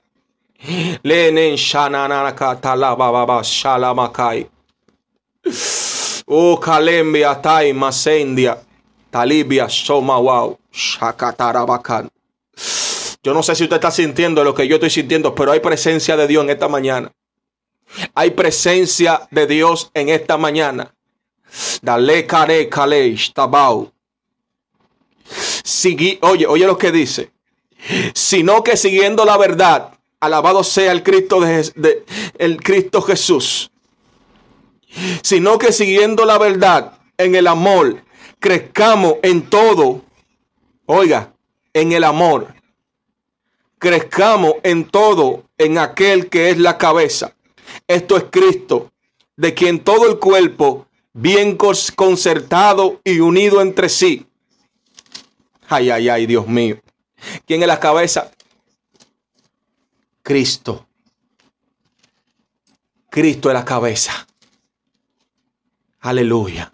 [1.04, 4.48] Lenen shananaka talababa shalamakai.
[6.28, 8.58] O kalembia tai masendia.
[9.12, 9.68] Talibia
[9.98, 12.10] wow shakatarabakan.
[13.24, 16.18] Yo no sé si usted está sintiendo lo que yo estoy sintiendo, pero hay presencia
[16.18, 17.12] de Dios en esta mañana.
[18.16, 20.94] Hay presencia de Dios en esta mañana.
[21.82, 23.92] Dale kare kale tabau.
[26.22, 27.32] oye, oye lo que dice.
[28.14, 32.06] Sino que siguiendo la verdad Alabado sea el Cristo de,
[32.38, 33.72] el Cristo Jesús.
[35.22, 38.04] sino que siguiendo la verdad en el amor,
[38.40, 40.02] crezcamos en todo.
[40.86, 41.34] Oiga,
[41.74, 42.54] en el amor.
[43.80, 47.36] Crezcamos en todo en aquel que es la cabeza.
[47.88, 48.92] Esto es Cristo,
[49.36, 54.26] de quien todo el cuerpo, bien concertado y unido entre sí.
[55.68, 56.80] Ay, ay, ay, Dios mío.
[57.46, 58.32] ¿Quién es la cabeza?
[60.28, 60.86] Cristo.
[63.10, 64.28] Cristo es la cabeza.
[66.02, 66.74] Aleluya.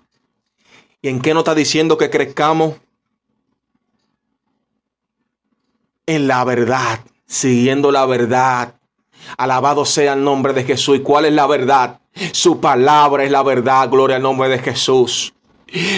[1.03, 2.77] ¿Y en qué nos está diciendo que crezcamos?
[6.07, 8.73] En la verdad, siguiendo la verdad.
[9.37, 10.97] Alabado sea el nombre de Jesús.
[10.97, 11.99] ¿Y cuál es la verdad?
[12.31, 13.87] Su palabra es la verdad.
[13.87, 15.31] Gloria al nombre de Jesús.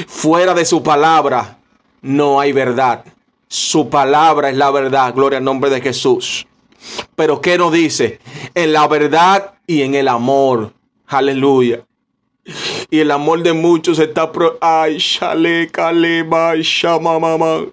[0.07, 1.59] Fuera de su palabra
[2.01, 3.05] no hay verdad.
[3.47, 5.13] Su palabra es la verdad.
[5.13, 6.45] Gloria al nombre de Jesús.
[7.15, 8.19] Pero ¿qué nos dice?
[8.53, 10.73] En la verdad y en el amor.
[11.07, 11.85] Aleluya.
[12.89, 17.65] Y el amor de muchos está pro ay, shale, kaleba, shama, mamá.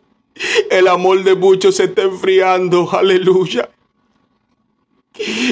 [0.70, 2.88] El amor de muchos se está enfriando.
[2.90, 3.68] Aleluya.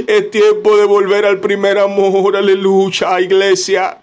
[0.06, 2.36] Es tiempo de volver al primer amor.
[2.36, 3.98] Aleluya, iglesia.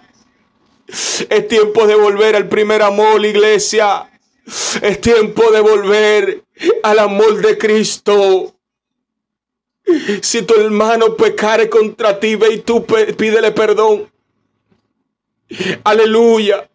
[0.87, 4.09] Es tiempo de volver al primer amor, iglesia.
[4.81, 6.43] Es tiempo de volver
[6.83, 8.53] al amor de Cristo.
[10.21, 14.09] Si tu hermano pecare contra ti, ve y tú pídele perdón.
[15.83, 16.69] Aleluya.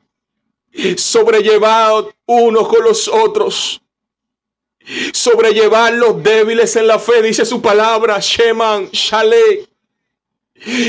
[0.96, 3.82] Sobrellevad unos con los otros.
[5.12, 8.18] Sobrellevar los débiles en la fe, dice su palabra.
[8.18, 9.68] Sheman, Shale.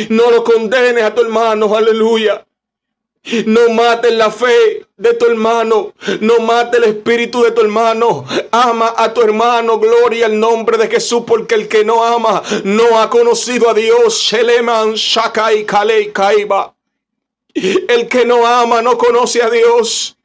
[0.09, 1.75] No lo condenes a tu hermano.
[1.75, 2.45] Aleluya.
[3.45, 5.93] No mates la fe de tu hermano.
[6.21, 8.25] No mate el espíritu de tu hermano.
[8.51, 9.77] Ama a tu hermano.
[9.77, 11.23] Gloria al nombre de Jesús.
[11.27, 14.17] Porque el que no ama no ha conocido a Dios.
[14.17, 16.73] Sheleman Shakai Kalei Kaiba.
[17.53, 20.15] El que no ama no conoce a Dios.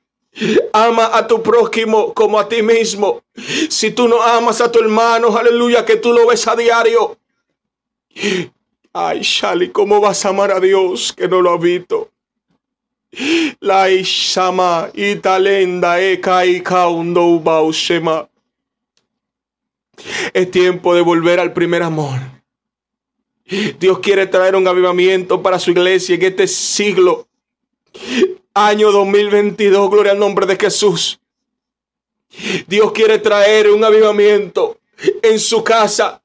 [0.72, 3.22] Ama a tu prójimo como a ti mismo.
[3.68, 7.18] Si tú no amas a tu hermano, aleluya, que tú lo ves a diario.
[8.92, 11.58] Ay, Shali, ¿cómo vas a amar a Dios que no lo ha
[14.94, 16.00] italenda
[17.40, 18.28] baushema.
[20.32, 22.18] Es tiempo de volver al primer amor.
[23.78, 27.26] Dios quiere traer un avivamiento para su iglesia en este siglo.
[28.54, 31.18] Año 2022, gloria al nombre de Jesús.
[32.66, 34.78] Dios quiere traer un avivamiento
[35.22, 36.22] en su casa.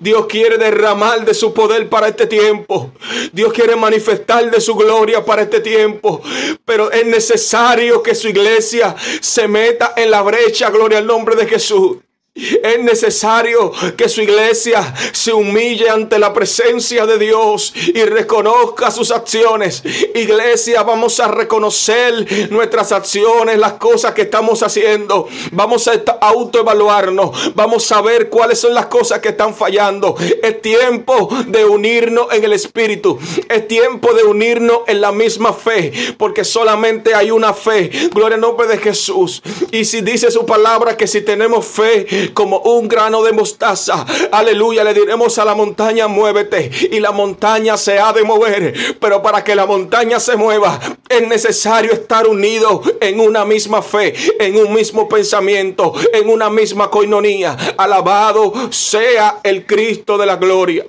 [0.00, 2.92] Dios quiere derramar de su poder para este tiempo.
[3.32, 6.22] Dios quiere manifestar de su gloria para este tiempo.
[6.64, 10.70] Pero es necesario que su iglesia se meta en la brecha.
[10.70, 11.98] Gloria al nombre de Jesús.
[12.38, 19.10] Es necesario que su iglesia se humille ante la presencia de Dios y reconozca sus
[19.10, 19.82] acciones.
[20.14, 25.26] Iglesia, vamos a reconocer nuestras acciones, las cosas que estamos haciendo.
[25.50, 27.56] Vamos a autoevaluarnos.
[27.56, 30.14] Vamos a ver cuáles son las cosas que están fallando.
[30.40, 33.18] Es tiempo de unirnos en el Espíritu.
[33.48, 35.92] Es tiempo de unirnos en la misma fe.
[36.16, 37.90] Porque solamente hay una fe.
[38.12, 39.42] Gloria al nombre de Jesús.
[39.72, 44.04] Y si dice su palabra que si tenemos fe, como un grano de mostaza.
[44.32, 46.70] Aleluya, le diremos a la montaña, muévete.
[46.90, 48.74] Y la montaña se ha de mover.
[49.00, 54.14] Pero para que la montaña se mueva, es necesario estar unido en una misma fe,
[54.38, 57.56] en un mismo pensamiento, en una misma coinonía.
[57.76, 60.86] Alabado sea el Cristo de la gloria.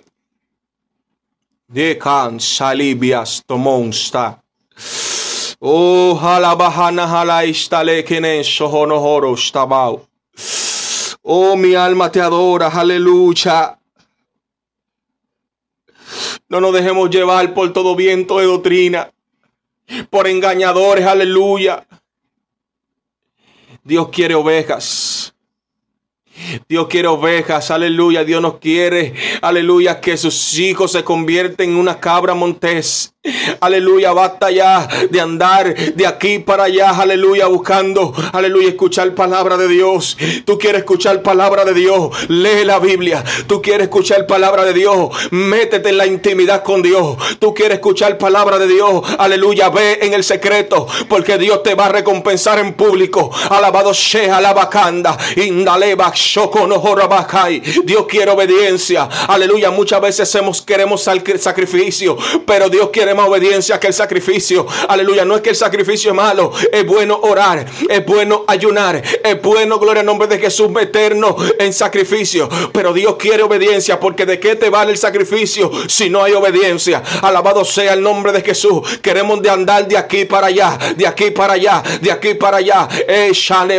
[1.68, 4.42] Decan salibias tomonsta.
[5.62, 10.02] Oh, halabahana halaistale kenen shohonohoro stabau.
[11.32, 13.78] Oh, mi alma te adora, aleluya.
[16.48, 19.12] No nos dejemos llevar por todo viento de doctrina,
[20.10, 21.86] por engañadores, aleluya.
[23.84, 25.36] Dios quiere ovejas.
[26.68, 28.24] Dios quiere ovejas, aleluya.
[28.24, 29.14] Dios nos quiere,
[29.44, 33.14] aleluya, que sus hijos se convierten en una cabra montés.
[33.60, 39.68] Aleluya, basta ya de andar de aquí para allá, aleluya, buscando, aleluya, escuchar palabra de
[39.68, 40.18] Dios.
[40.46, 43.22] Tú quieres escuchar palabra de Dios, lee la Biblia.
[43.46, 47.18] Tú quieres escuchar palabra de Dios, métete en la intimidad con Dios.
[47.40, 51.88] Tú quieres escuchar palabra de Dios, aleluya, ve en el secreto, porque Dios te va
[51.88, 53.32] a recompensar en público.
[53.50, 56.14] Alabado sea la bacanda, indaleba
[57.84, 59.72] Dios quiere obediencia, aleluya.
[59.72, 64.68] Muchas veces hemos, queremos sacrificio, pero Dios quiere quiere más obediencia que el sacrificio.
[64.88, 65.26] Aleluya.
[65.26, 66.52] No es que el sacrificio es malo.
[66.72, 67.66] Es bueno orar.
[67.90, 69.02] Es bueno ayunar.
[69.24, 72.48] Es bueno, gloria al nombre de Jesús, meternos en sacrificio.
[72.72, 77.02] Pero Dios quiere obediencia porque de qué te vale el sacrificio si no hay obediencia.
[77.22, 79.00] Alabado sea el nombre de Jesús.
[79.02, 80.78] Queremos de andar de aquí para allá.
[80.96, 81.82] De aquí para allá.
[82.02, 82.88] De aquí para allá.
[83.08, 83.32] Eh,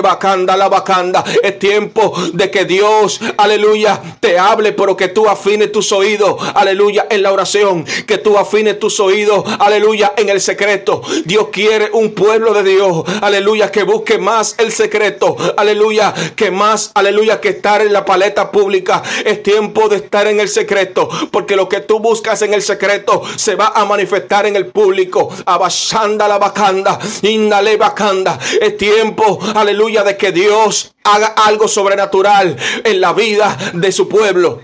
[0.02, 1.24] bacanda, la bacanda.
[1.42, 6.36] Es tiempo de que Dios, aleluya, te hable, pero que tú afines tus oídos.
[6.54, 7.84] Aleluya, en la oración.
[8.06, 9.19] Que tú afines tus oídos.
[9.58, 11.02] Aleluya, en el secreto.
[11.24, 13.04] Dios quiere un pueblo de Dios.
[13.20, 15.36] Aleluya, que busque más el secreto.
[15.56, 19.02] Aleluya, que más, aleluya, que estar en la paleta pública.
[19.24, 21.08] Es tiempo de estar en el secreto.
[21.30, 25.28] Porque lo que tú buscas en el secreto se va a manifestar en el público.
[25.44, 26.98] Abashanda la bacanda.
[27.22, 28.38] Indale bacanda.
[28.60, 34.60] Es tiempo, aleluya, de que Dios haga algo sobrenatural en la vida de su pueblo.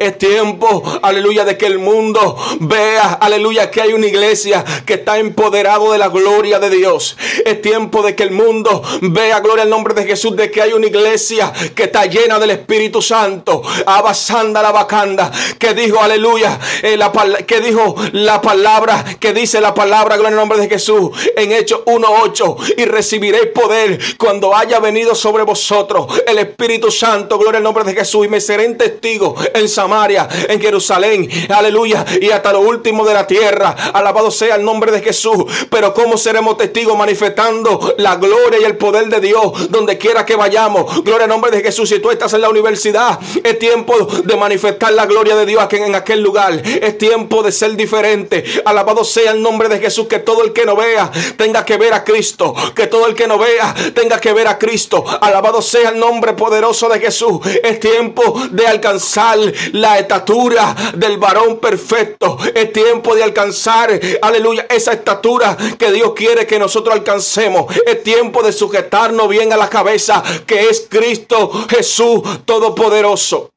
[0.00, 5.18] Es tiempo, aleluya, de que el mundo vea, aleluya, que hay una iglesia que está
[5.18, 7.16] empoderado de la gloria de Dios.
[7.44, 10.72] Es tiempo de que el mundo vea, gloria al nombre de Jesús, de que hay
[10.72, 13.62] una iglesia que está llena del Espíritu Santo.
[13.86, 16.98] Abasanda la bacanda, que dijo, aleluya, eh,
[17.46, 21.84] que dijo la palabra, que dice la palabra, gloria al nombre de Jesús, en Hechos
[21.84, 27.84] 1.8, y recibiréis poder cuando haya venido sobre vosotros el Espíritu Santo, gloria al nombre
[27.84, 29.36] de Jesús, y me seré testigo
[29.68, 33.74] Samaria, en Jerusalén, aleluya, y hasta lo último de la tierra.
[33.92, 35.44] Alabado sea el nombre de Jesús.
[35.70, 40.36] Pero ¿cómo seremos testigos manifestando la gloria y el poder de Dios donde quiera que
[40.36, 41.02] vayamos?
[41.04, 41.88] Gloria al nombre de Jesús.
[41.88, 43.94] Si tú estás en la universidad, es tiempo
[44.24, 46.52] de manifestar la gloria de Dios en aquel lugar.
[46.54, 48.44] Es tiempo de ser diferente.
[48.64, 50.06] Alabado sea el nombre de Jesús.
[50.08, 52.54] Que todo el que no vea tenga que ver a Cristo.
[52.74, 55.04] Que todo el que no vea tenga que ver a Cristo.
[55.20, 57.40] Alabado sea el nombre poderoso de Jesús.
[57.62, 59.38] Es tiempo de alcanzar
[59.72, 62.38] la estatura del varón perfecto.
[62.54, 63.90] Es tiempo de alcanzar,
[64.22, 67.66] aleluya, esa estatura que Dios quiere que nosotros alcancemos.
[67.86, 73.50] Es tiempo de sujetarnos bien a la cabeza, que es Cristo Jesús Todopoderoso.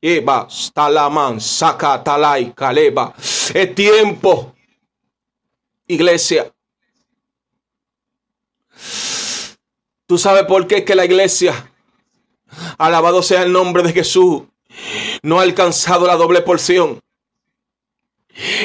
[0.00, 3.14] Eva, Talaman, Saca, Talay, Caleba.
[3.54, 4.52] Es tiempo,
[5.86, 6.52] iglesia.
[10.06, 11.70] Tú sabes por qué es que la iglesia,
[12.78, 14.42] alabado sea el nombre de Jesús,
[15.22, 17.00] no ha alcanzado la doble porción.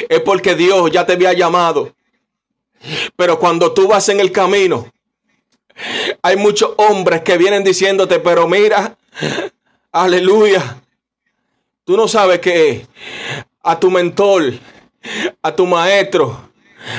[0.10, 1.94] Es porque Dios ya te había llamado.
[3.16, 4.92] Pero cuando tú vas en el camino,
[6.22, 8.98] hay muchos hombres que vienen diciéndote, pero mira,
[9.92, 10.82] aleluya.
[11.84, 12.86] Tú no sabes que
[13.64, 14.54] a tu mentor,
[15.42, 16.50] a tu maestro,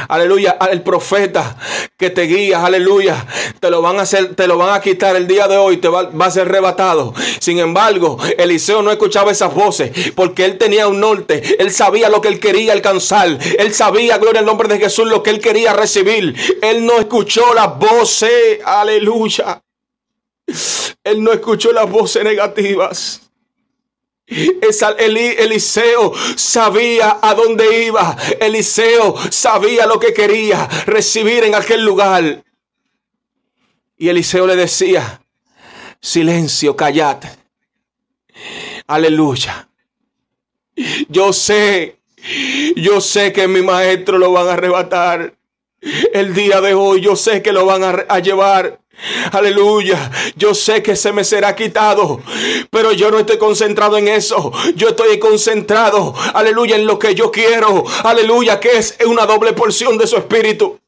[0.09, 1.57] aleluya, al profeta
[1.97, 3.26] que te guía, aleluya,
[3.61, 5.89] te lo van a hacer, te lo van a quitar el día de hoy, te
[5.89, 7.14] va, a ser arrebatado.
[7.41, 12.20] Sin embargo, Eliseo no escuchaba esas voces porque él tenía un norte, él sabía lo
[12.20, 15.72] que él quería alcanzar, él sabía, gloria al nombre de Jesús, lo que él quería
[15.72, 16.34] recibir.
[16.62, 19.62] Él no escuchó las voces, aleluya.
[21.05, 23.28] Él no escuchó las voces negativas.
[24.29, 28.16] Eliseo sabía a dónde iba.
[28.41, 32.45] Eliseo sabía lo que quería recibir en aquel lugar.
[33.97, 35.20] Y Eliseo le decía,
[36.01, 37.18] silencio, callad.
[38.87, 39.68] Aleluya.
[41.09, 41.99] Yo sé,
[42.76, 45.35] yo sé que mi maestro lo van a arrebatar.
[46.12, 48.81] El día de hoy yo sé que lo van a, a llevar.
[49.32, 50.11] Aleluya.
[50.36, 52.20] Yo sé que se me será quitado,
[52.70, 54.53] pero yo no estoy concentrado en eso.
[54.74, 57.84] Yo estoy concentrado, aleluya, en lo que yo quiero.
[58.05, 60.78] Aleluya, que es una doble porción de su espíritu.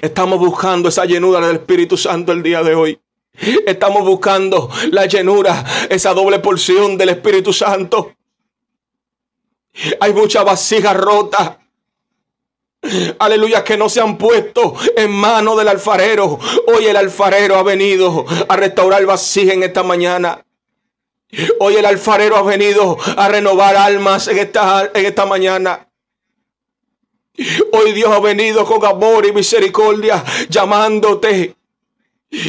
[0.00, 3.00] Estamos buscando esa llenura del Espíritu Santo el día de hoy.
[3.66, 8.14] Estamos buscando la llenura, esa doble porción del Espíritu Santo.
[10.00, 11.58] Hay mucha vasija rota.
[13.18, 16.38] Aleluya, que no se han puesto en mano del alfarero.
[16.66, 20.44] Hoy el alfarero ha venido a restaurar vasija en esta mañana.
[21.60, 25.88] Hoy el alfarero ha venido a renovar almas en esta, en esta mañana.
[27.72, 31.54] Hoy Dios ha venido con amor y misericordia llamándote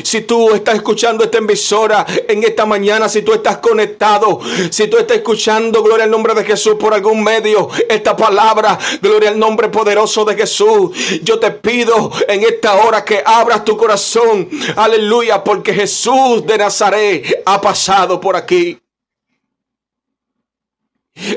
[0.03, 4.97] si tú estás escuchando esta emisora en esta mañana, si tú estás conectado, si tú
[4.97, 9.67] estás escuchando, gloria al nombre de Jesús por algún medio, esta palabra, gloria al nombre
[9.69, 15.73] poderoso de Jesús, yo te pido en esta hora que abras tu corazón, aleluya, porque
[15.73, 18.79] Jesús de Nazaret ha pasado por aquí.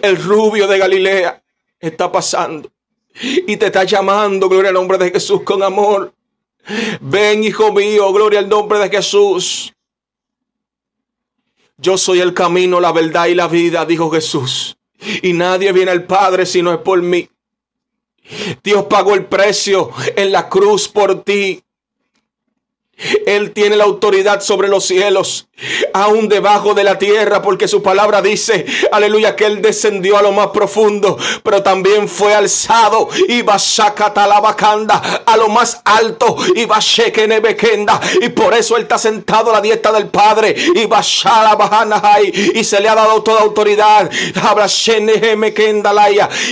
[0.02, 1.42] El rubio de Galilea
[1.80, 2.70] está pasando
[3.20, 6.15] y te está llamando, gloria al nombre de Jesús, con amor.
[7.00, 9.72] Ven, hijo mío, gloria al nombre de Jesús.
[11.78, 14.76] Yo soy el camino, la verdad y la vida, dijo Jesús.
[15.22, 17.28] Y nadie viene al Padre si no es por mí.
[18.62, 21.62] Dios pagó el precio en la cruz por ti.
[23.26, 25.48] Él tiene la autoridad sobre los cielos,
[25.92, 30.32] aún debajo de la tierra, porque su palabra dice, aleluya, que Él descendió a lo
[30.32, 33.42] más profundo, pero también fue alzado y
[34.40, 36.66] bacanda a lo más alto y
[38.20, 40.86] y por eso Él está sentado a la dieta del Padre y
[42.54, 44.10] y se le ha dado toda autoridad.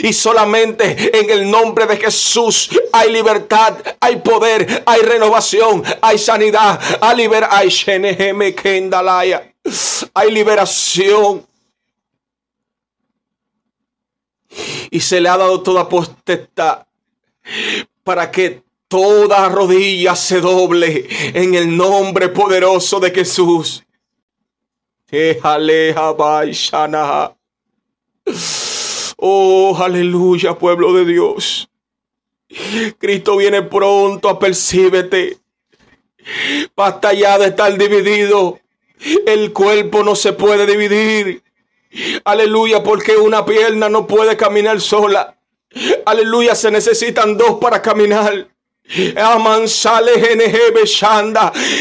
[0.02, 6.33] Y solamente en el nombre de Jesús hay libertad, hay poder, hay renovación, hay salud
[6.34, 7.50] sanidad, a liberar,
[10.14, 11.46] hay liberación.
[14.90, 16.86] Y se le ha dado toda potestad
[18.02, 23.84] para que toda rodilla se doble en el nombre poderoso de Jesús.
[29.16, 31.68] Oh, aleluya, pueblo de Dios.
[32.98, 35.43] Cristo viene pronto, a percíbete.
[36.76, 38.60] Basta ya de estar dividido.
[39.26, 41.42] El cuerpo no se puede dividir.
[42.24, 45.36] Aleluya, porque una pierna no puede caminar sola.
[46.06, 48.48] Aleluya, se necesitan dos para caminar.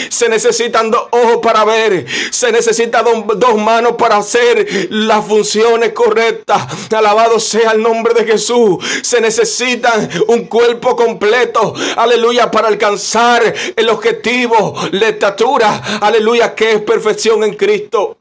[0.09, 2.05] Se necesitan dos ojos para ver.
[2.31, 6.91] Se necesitan dos manos para hacer las funciones correctas.
[6.91, 8.83] Alabado sea el nombre de Jesús.
[9.03, 11.73] Se necesitan un cuerpo completo.
[11.97, 12.49] Aleluya.
[12.49, 15.99] Para alcanzar el objetivo, la estatura.
[16.01, 16.55] Aleluya.
[16.55, 18.17] Que es perfección en Cristo.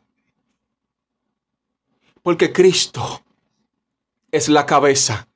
[2.23, 3.23] Porque Cristo
[4.31, 5.29] es la cabeza.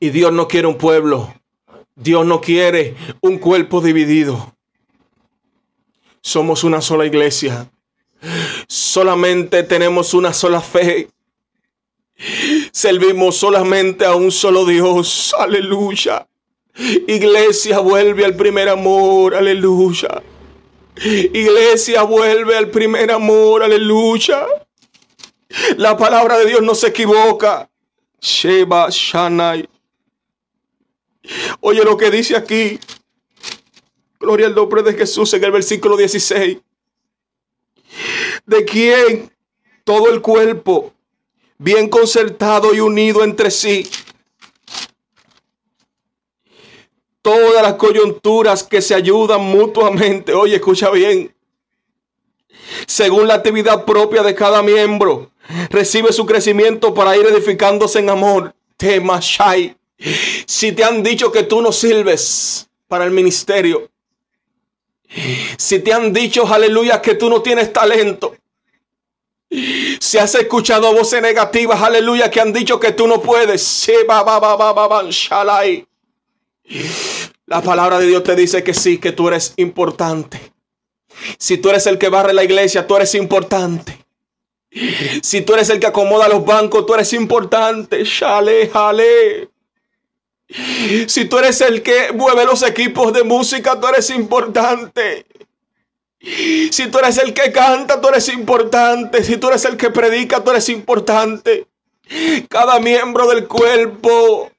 [0.00, 1.32] Y Dios no quiere un pueblo
[1.98, 4.54] Dios no quiere un cuerpo dividido.
[6.20, 7.68] Somos una sola iglesia.
[8.68, 11.08] Solamente tenemos una sola fe.
[12.70, 15.34] Servimos solamente a un solo Dios.
[15.36, 16.28] Aleluya.
[17.08, 19.34] Iglesia vuelve al primer amor.
[19.34, 20.22] Aleluya.
[21.04, 23.64] Iglesia vuelve al primer amor.
[23.64, 24.46] Aleluya.
[25.76, 27.68] La palabra de Dios no se equivoca.
[28.20, 29.68] Sheba Shanai.
[31.60, 32.78] Oye lo que dice aquí.
[34.20, 36.58] Gloria al nombre de Jesús en el versículo 16.
[38.46, 39.30] De quien
[39.84, 40.92] todo el cuerpo,
[41.58, 43.88] bien concertado y unido entre sí,
[47.22, 50.34] todas las coyunturas que se ayudan mutuamente.
[50.34, 51.34] Oye, escucha bien.
[52.86, 55.30] Según la actividad propia de cada miembro,
[55.70, 58.54] recibe su crecimiento para ir edificándose en amor.
[58.76, 59.77] Temashai.
[59.98, 63.90] Si te han dicho que tú no sirves para el ministerio.
[65.56, 68.36] Si te han dicho, aleluya, que tú no tienes talento.
[69.50, 73.88] Si has escuchado voces negativas, aleluya, que han dicho que tú no puedes.
[77.46, 80.52] La palabra de Dios te dice que sí, que tú eres importante.
[81.38, 84.04] Si tú eres el que barre la iglesia, tú eres importante.
[85.22, 88.04] Si tú eres el que acomoda los bancos, tú eres importante.
[88.04, 88.70] Shale.
[90.48, 95.26] Si tú eres el que mueve los equipos de música, tú eres importante.
[96.20, 99.22] Si tú eres el que canta, tú eres importante.
[99.22, 101.66] Si tú eres el que predica, tú eres importante.
[102.48, 104.50] Cada miembro del cuerpo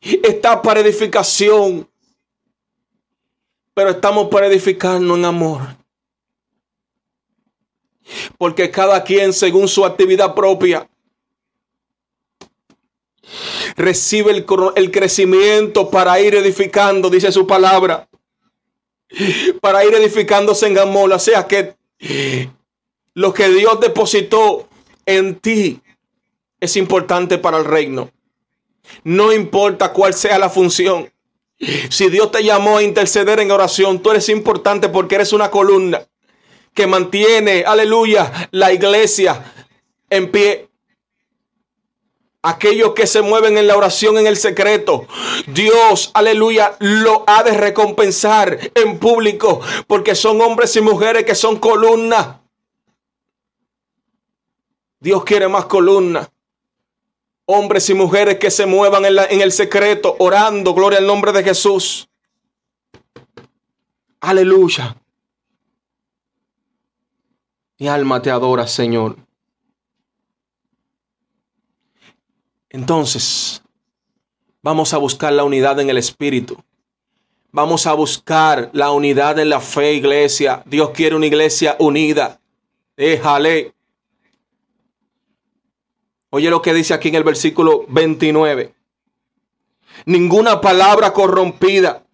[0.00, 1.88] está para edificación.
[3.72, 5.60] Pero estamos para edificarnos en amor.
[8.36, 10.89] Porque cada quien según su actividad propia
[13.76, 18.08] recibe el, crecimiento para ir edificando, dice su palabra.
[19.60, 21.12] Para ir edificándose en amor.
[21.12, 21.74] O sea que
[23.14, 24.68] lo que Dios depositó
[25.06, 25.80] en ti
[26.60, 28.10] es importante para el reino.
[29.04, 31.10] No importa cuál sea la función.
[31.90, 36.02] Si Dios te llamó a interceder en oración, tú eres importante porque eres una columna
[36.72, 39.52] que mantiene, aleluya, la iglesia
[40.08, 40.69] en pie
[42.42, 45.06] aquellos que se mueven en la oración en el secreto,
[45.46, 51.58] Dios, aleluya, lo ha de recompensar en público, porque son hombres y mujeres que son
[51.58, 52.40] columnas.
[55.00, 56.30] Dios quiere más columnas.
[57.46, 62.08] Hombres y mujeres que se muevan en, el secreto, orando, gloria al nombre de Jesús.
[64.20, 64.96] Aleluya.
[67.78, 69.16] Mi alma te adora, Señor.
[72.70, 73.62] Entonces,
[74.62, 76.56] vamos a buscar la unidad en el Espíritu.
[77.52, 80.62] Vamos a buscar la unidad en la fe, iglesia.
[80.66, 82.40] Dios quiere una iglesia unida.
[82.96, 83.74] Déjale.
[86.30, 88.72] Oye lo que dice aquí en el versículo 29.
[90.04, 92.04] Ninguna palabra corrompida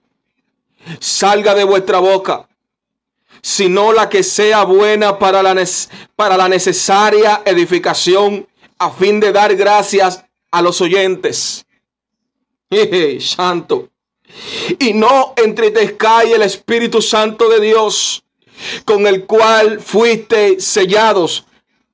[0.98, 2.48] salga de vuestra boca,
[3.42, 5.54] sino la que sea buena para la,
[6.16, 8.48] para la necesaria edificación
[8.78, 10.25] a fin de dar gracias
[10.56, 11.66] a los oyentes.
[13.20, 13.90] santo.
[14.78, 18.24] Y no entretezcáis el Espíritu Santo de Dios,
[18.86, 21.46] con el cual fuiste sellados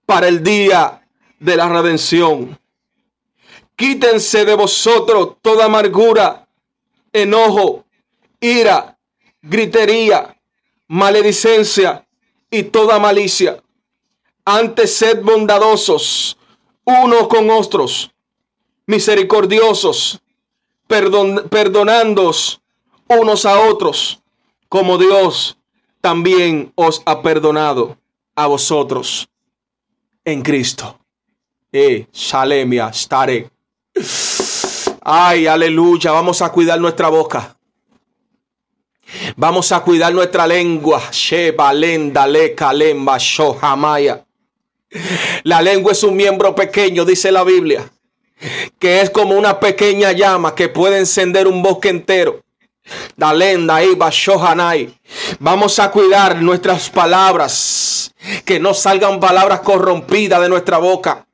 [0.07, 1.03] para el día
[1.41, 2.57] de la redención.
[3.75, 6.47] Quítense de vosotros toda amargura,
[7.13, 7.85] enojo,
[8.41, 8.97] ira,
[9.43, 10.37] gritería,
[10.87, 12.07] maledicencia
[12.49, 13.61] y toda malicia.
[14.45, 16.39] Antes sed bondadosos
[16.85, 18.13] unos con otros,
[18.87, 20.21] misericordiosos,
[20.87, 22.61] perdon perdonándoos
[23.09, 24.21] unos a otros,
[24.69, 25.59] como Dios
[26.01, 27.97] también os ha perdonado
[28.35, 29.29] a vosotros
[30.25, 30.99] en Cristo.
[31.71, 33.51] Eh, Shalemia, estaré.
[35.03, 36.13] Ay, aleluya.
[36.13, 37.57] Vamos a cuidar nuestra boca.
[39.37, 41.03] Vamos a cuidar nuestra lengua.
[41.11, 44.25] Sheba, lenda, le, kalemba, shohamaya.
[45.45, 47.91] La lengua es un miembro pequeño, dice la Biblia,
[48.79, 52.43] que es como una pequeña llama que puede encender un bosque entero.
[55.39, 58.15] Vamos a cuidar nuestras palabras,
[58.45, 61.27] que no salgan palabras corrompidas de nuestra boca.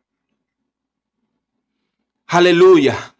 [2.26, 3.14] Aleluya.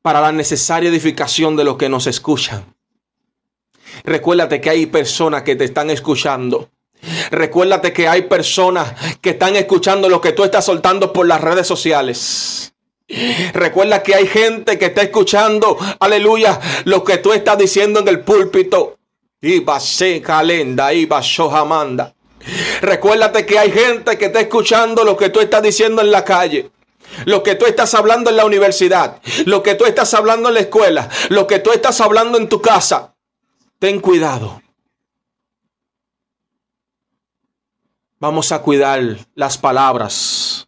[0.00, 2.64] Para la necesaria edificación de los que nos escuchan.
[4.04, 6.70] Recuérdate que hay personas que te están escuchando
[7.30, 11.66] Recuérdate que hay personas que están escuchando lo que tú estás soltando por las redes
[11.66, 12.72] sociales.
[13.54, 18.20] Recuerda que hay gente que está escuchando, aleluya, lo que tú estás diciendo en el
[18.20, 18.98] púlpito.
[19.40, 19.78] Iba
[20.22, 22.14] calenda, iba shohamanda.
[22.80, 26.70] Recuérdate que hay gente que está escuchando lo que tú estás diciendo en la calle.
[27.24, 30.60] Lo que tú estás hablando en la universidad, lo que tú estás hablando en la
[30.60, 33.14] escuela, lo que tú estás hablando en tu casa.
[33.78, 34.60] Ten cuidado.
[38.20, 39.00] Vamos a cuidar
[39.34, 40.66] las palabras.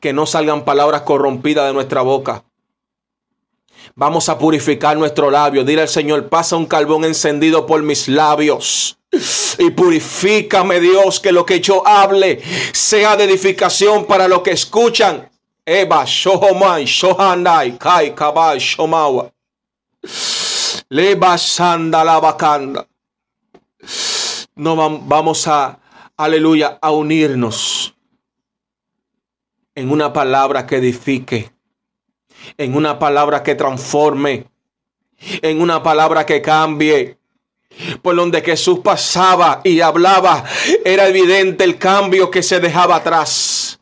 [0.00, 2.42] Que no salgan palabras corrompidas de nuestra boca.
[3.94, 5.64] Vamos a purificar nuestro labio.
[5.64, 8.98] Dile al Señor, pasa un carbón encendido por mis labios.
[9.58, 12.40] Y purifícame Dios, que lo que yo hable
[12.72, 15.28] sea de edificación para los que escuchan.
[15.64, 19.30] Eva, Shohomai, Shohanai, Kai, Kabai, Shomawa.
[20.88, 22.86] Leba, Sanda, la
[24.56, 25.79] No vamos a
[26.24, 27.94] aleluya, a unirnos
[29.74, 31.50] en una palabra que edifique,
[32.58, 34.46] en una palabra que transforme,
[35.40, 37.16] en una palabra que cambie.
[38.02, 40.44] Por donde Jesús pasaba y hablaba,
[40.84, 43.80] era evidente el cambio que se dejaba atrás.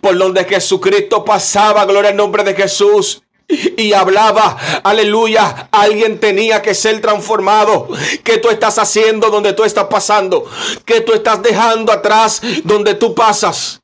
[0.00, 6.74] Por donde Jesucristo pasaba, gloria al nombre de Jesús, y hablaba, aleluya, alguien tenía que
[6.74, 7.88] ser transformado.
[8.22, 10.46] ¿Qué tú estás haciendo donde tú estás pasando?
[10.84, 13.80] ¿Qué tú estás dejando atrás donde tú pasas?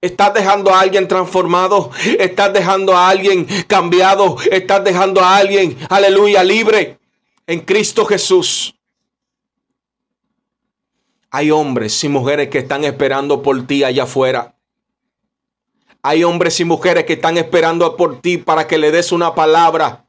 [0.00, 1.90] ¿Estás dejando a alguien transformado?
[2.18, 4.36] ¿Estás dejando a alguien cambiado?
[4.50, 6.98] ¿Estás dejando a alguien, aleluya, libre
[7.46, 8.74] en Cristo Jesús?
[11.30, 14.55] Hay hombres y mujeres que están esperando por ti allá afuera.
[16.06, 20.04] Hay hombres y mujeres que están esperando por ti para que le des una palabra.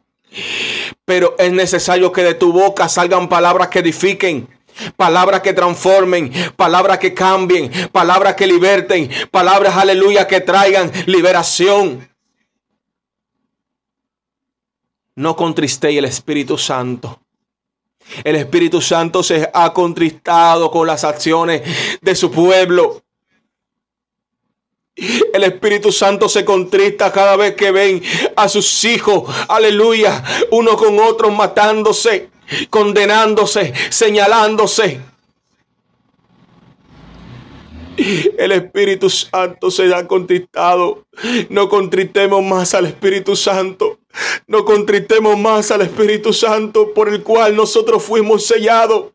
[1.05, 4.47] Pero es necesario que de tu boca salgan palabras que edifiquen.
[4.95, 12.07] Palabras que transformen, palabras que cambien, palabras que liberten, palabras, aleluya, que traigan liberación.
[15.15, 17.19] No contristéis el Espíritu Santo.
[18.23, 21.63] El Espíritu Santo se ha contristado con las acciones
[22.01, 23.01] de su pueblo.
[24.97, 28.01] El Espíritu Santo se contrista cada vez que ven
[28.35, 32.29] a sus hijos, aleluya, uno con otro matándose,
[32.69, 34.99] condenándose, señalándose.
[38.37, 41.05] El Espíritu Santo se ha contristado.
[41.49, 43.99] No contristemos más al Espíritu Santo.
[44.45, 49.13] No contristemos más al Espíritu Santo por el cual nosotros fuimos sellados.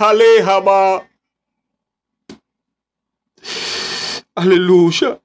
[0.00, 0.60] Aleja,
[4.34, 5.20] Aleluya.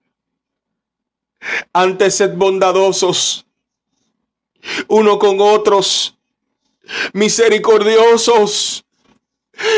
[1.74, 3.46] Antes sed bondadosos
[4.88, 6.18] uno con otros,
[7.14, 8.86] misericordiosos.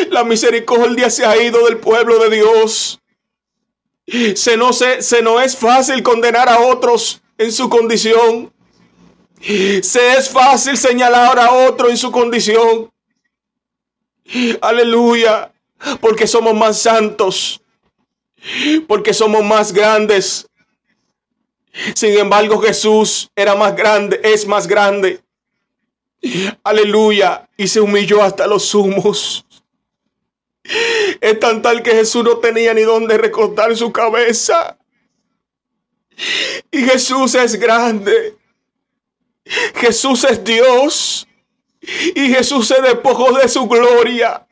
[0.10, 3.00] La misericordia se ha ido del pueblo de Dios.
[4.36, 8.52] Se no, se, se no es fácil condenar a otros en su condición.
[9.42, 12.92] Se es fácil señalar a otro en su condición.
[14.62, 15.52] Aleluya.
[16.00, 17.61] Porque somos más santos.
[18.88, 20.48] Porque somos más grandes.
[21.96, 25.22] Sin embargo, Jesús era más grande, es más grande.
[26.64, 27.48] Aleluya.
[27.58, 29.46] Y se humilló hasta los humos.
[31.20, 34.78] Es tan tal que Jesús no tenía ni dónde recortar su cabeza.
[36.72, 38.38] Y Jesús es grande.
[39.76, 41.28] Jesús es Dios.
[42.16, 44.46] Y Jesús se despojó de su gloria.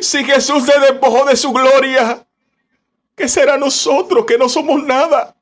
[0.00, 2.26] Si Jesús se despojó de su gloria,
[3.16, 5.34] ¿qué será nosotros que no somos nada?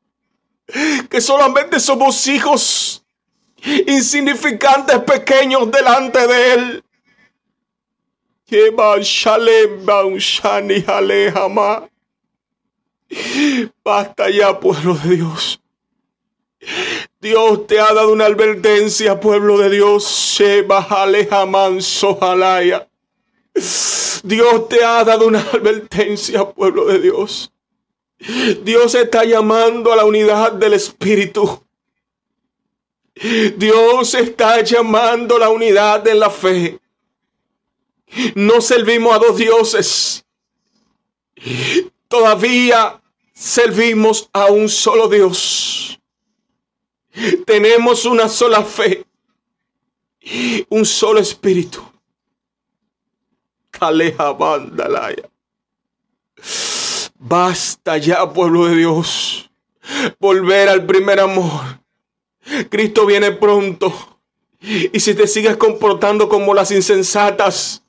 [1.10, 3.04] Que solamente somos hijos
[3.86, 6.84] insignificantes, pequeños delante de Él.
[13.84, 15.60] Basta ya, pueblo de Dios.
[17.20, 20.04] Dios te ha dado una advertencia, pueblo de Dios.
[24.24, 27.52] Dios te ha dado una advertencia, pueblo de Dios.
[28.62, 31.62] Dios está llamando a la unidad del Espíritu.
[33.56, 36.78] Dios está llamando a la unidad de la fe.
[38.34, 40.24] No servimos a dos dioses.
[42.08, 43.00] Todavía
[43.32, 45.98] servimos a un solo Dios.
[47.46, 49.04] Tenemos una sola fe,
[50.68, 51.82] un solo espíritu.
[53.70, 55.31] Caleja bandalaya.
[57.24, 59.48] Basta ya, pueblo de Dios,
[60.18, 61.78] volver al primer amor.
[62.68, 64.18] Cristo viene pronto.
[64.60, 67.84] Y si te sigues comportando como las insensatas,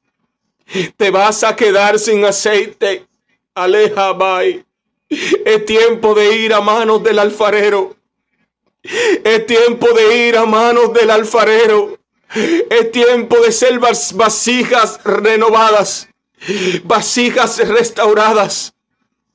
[0.98, 3.08] te vas a quedar sin aceite.
[3.56, 4.64] Aleja, bye.
[5.10, 7.96] Es tiempo de ir a manos del alfarero.
[8.84, 11.98] Es tiempo de ir a manos del alfarero.
[12.70, 16.08] Es tiempo de ser vasijas renovadas,
[16.84, 18.74] vasijas restauradas.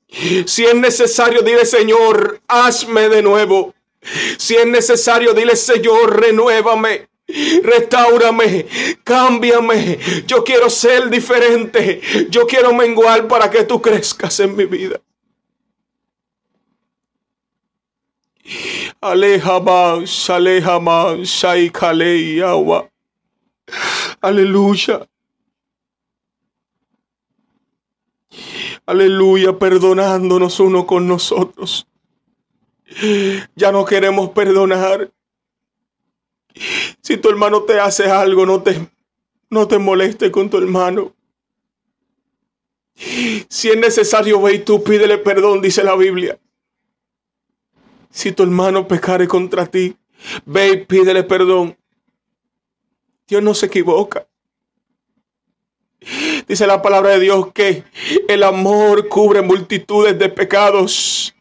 [0.08, 3.74] Si es necesario, dile Señor, hazme de nuevo.
[4.38, 7.08] Si es necesario, dile Señor, renuévame.
[7.62, 8.66] Restaurame,
[9.04, 9.98] cámbiame.
[10.26, 12.00] Yo quiero ser diferente.
[12.30, 14.98] Yo quiero menguar para que tú crezcas en mi vida.
[19.00, 22.88] Aleja más, aleja más, agua.
[24.22, 25.06] Aleluya.
[28.88, 31.86] Aleluya, perdonándonos uno con nosotros.
[33.54, 35.12] Ya no queremos perdonar.
[37.02, 38.88] Si tu hermano te hace algo, no te,
[39.50, 41.14] no te moleste con tu hermano.
[42.94, 46.38] Si es necesario, ve y tú pídele perdón, dice la Biblia.
[48.08, 49.98] Si tu hermano pecare contra ti,
[50.46, 51.76] ve y pídele perdón.
[53.26, 54.26] Dios no se equivoca.
[56.48, 57.84] Dice la palabra de Dios que
[58.26, 61.34] el amor cubre multitudes de pecados.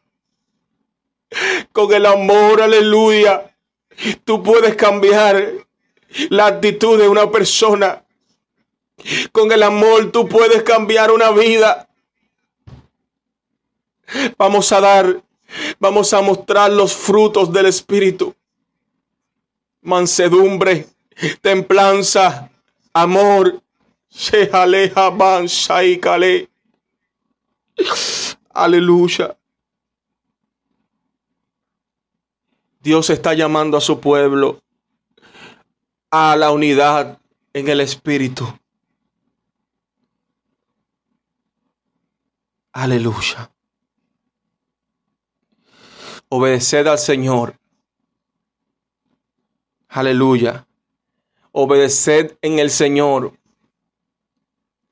[1.71, 3.55] Con el amor, aleluya,
[4.25, 5.53] tú puedes cambiar
[6.29, 8.03] la actitud de una persona.
[9.31, 11.87] Con el amor tú puedes cambiar una vida.
[14.37, 15.21] Vamos a dar
[15.79, 18.35] Vamos a mostrar los frutos del Espíritu.
[19.81, 20.87] Mansedumbre,
[21.41, 22.49] templanza,
[22.93, 23.61] amor.
[28.49, 29.37] Aleluya.
[32.81, 34.59] Dios está llamando a su pueblo
[36.09, 37.19] a la unidad
[37.53, 38.45] en el Espíritu.
[42.73, 43.51] Aleluya.
[46.29, 47.55] Obedeced al Señor.
[49.89, 50.65] Aleluya.
[51.51, 53.36] Obedeced en el Señor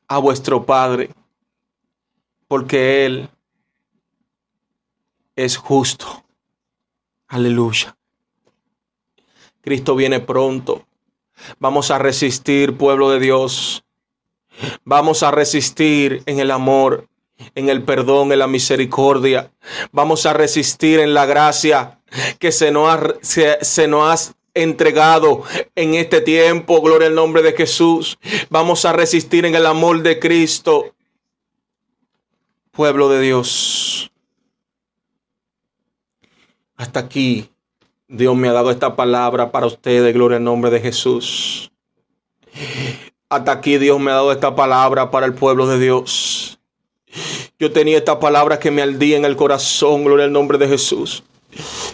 [0.07, 1.09] a vuestro Padre,
[2.47, 3.29] porque Él
[5.35, 6.23] es justo.
[7.27, 7.97] Aleluya.
[9.61, 10.85] Cristo viene pronto.
[11.59, 13.83] Vamos a resistir, pueblo de Dios.
[14.83, 17.07] Vamos a resistir en el amor
[17.55, 19.51] en el perdón, en la misericordia.
[19.91, 21.99] Vamos a resistir en la gracia
[22.39, 23.87] que se nos ha, se,
[24.55, 25.43] entregado
[25.75, 26.81] en este tiempo.
[26.81, 28.17] Gloria al nombre de Jesús.
[28.49, 30.93] Vamos a resistir en el amor de Cristo.
[32.71, 34.11] Pueblo de Dios.
[36.77, 37.49] Hasta aquí
[38.07, 40.13] Dios me ha dado esta palabra para ustedes.
[40.13, 41.71] Gloria al nombre de Jesús.
[43.29, 46.57] Hasta aquí Dios me ha dado esta palabra para el pueblo de Dios.
[47.57, 51.23] Yo tenía esta palabra que me ardía en el corazón, gloria al nombre de Jesús.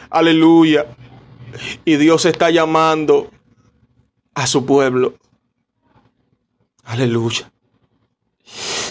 [0.09, 0.87] Aleluya.
[1.85, 3.29] Y Dios está llamando
[4.33, 5.15] a su pueblo
[6.83, 7.51] Aleluya.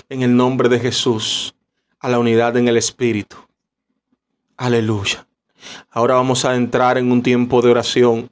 [0.08, 1.54] En el nombre de Jesús,
[1.98, 3.36] a la unidad en el Espíritu.
[4.56, 5.28] Aleluya.
[5.90, 8.30] Ahora vamos a entrar en un tiempo de oración.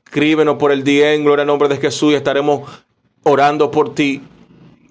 [0.06, 2.70] Escríbenos por el día en gloria al nombre de Jesús y estaremos
[3.24, 4.22] orando por ti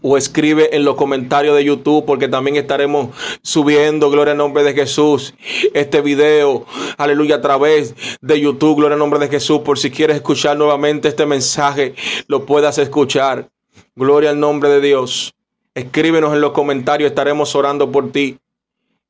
[0.02, 3.08] o escribe en los comentarios de YouTube porque también estaremos
[3.42, 5.34] subiendo, gloria al nombre de Jesús,
[5.74, 6.66] este video,
[6.98, 11.08] aleluya, a través de YouTube, gloria al nombre de Jesús, por si quieres escuchar nuevamente
[11.08, 11.94] este mensaje,
[12.26, 13.48] lo puedas escuchar.
[13.94, 15.34] Gloria al nombre de Dios.
[15.74, 18.38] Escríbenos en los comentarios, estaremos orando por ti.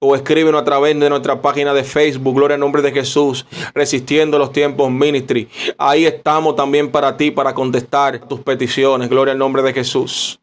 [0.04, 4.36] O escríbenos a través de nuestra página de Facebook, Gloria al nombre de Jesús, Resistiendo
[4.36, 5.48] los Tiempos Ministry.
[5.78, 10.41] Ahí estamos también para ti, para contestar tus peticiones, Gloria al nombre de Jesús.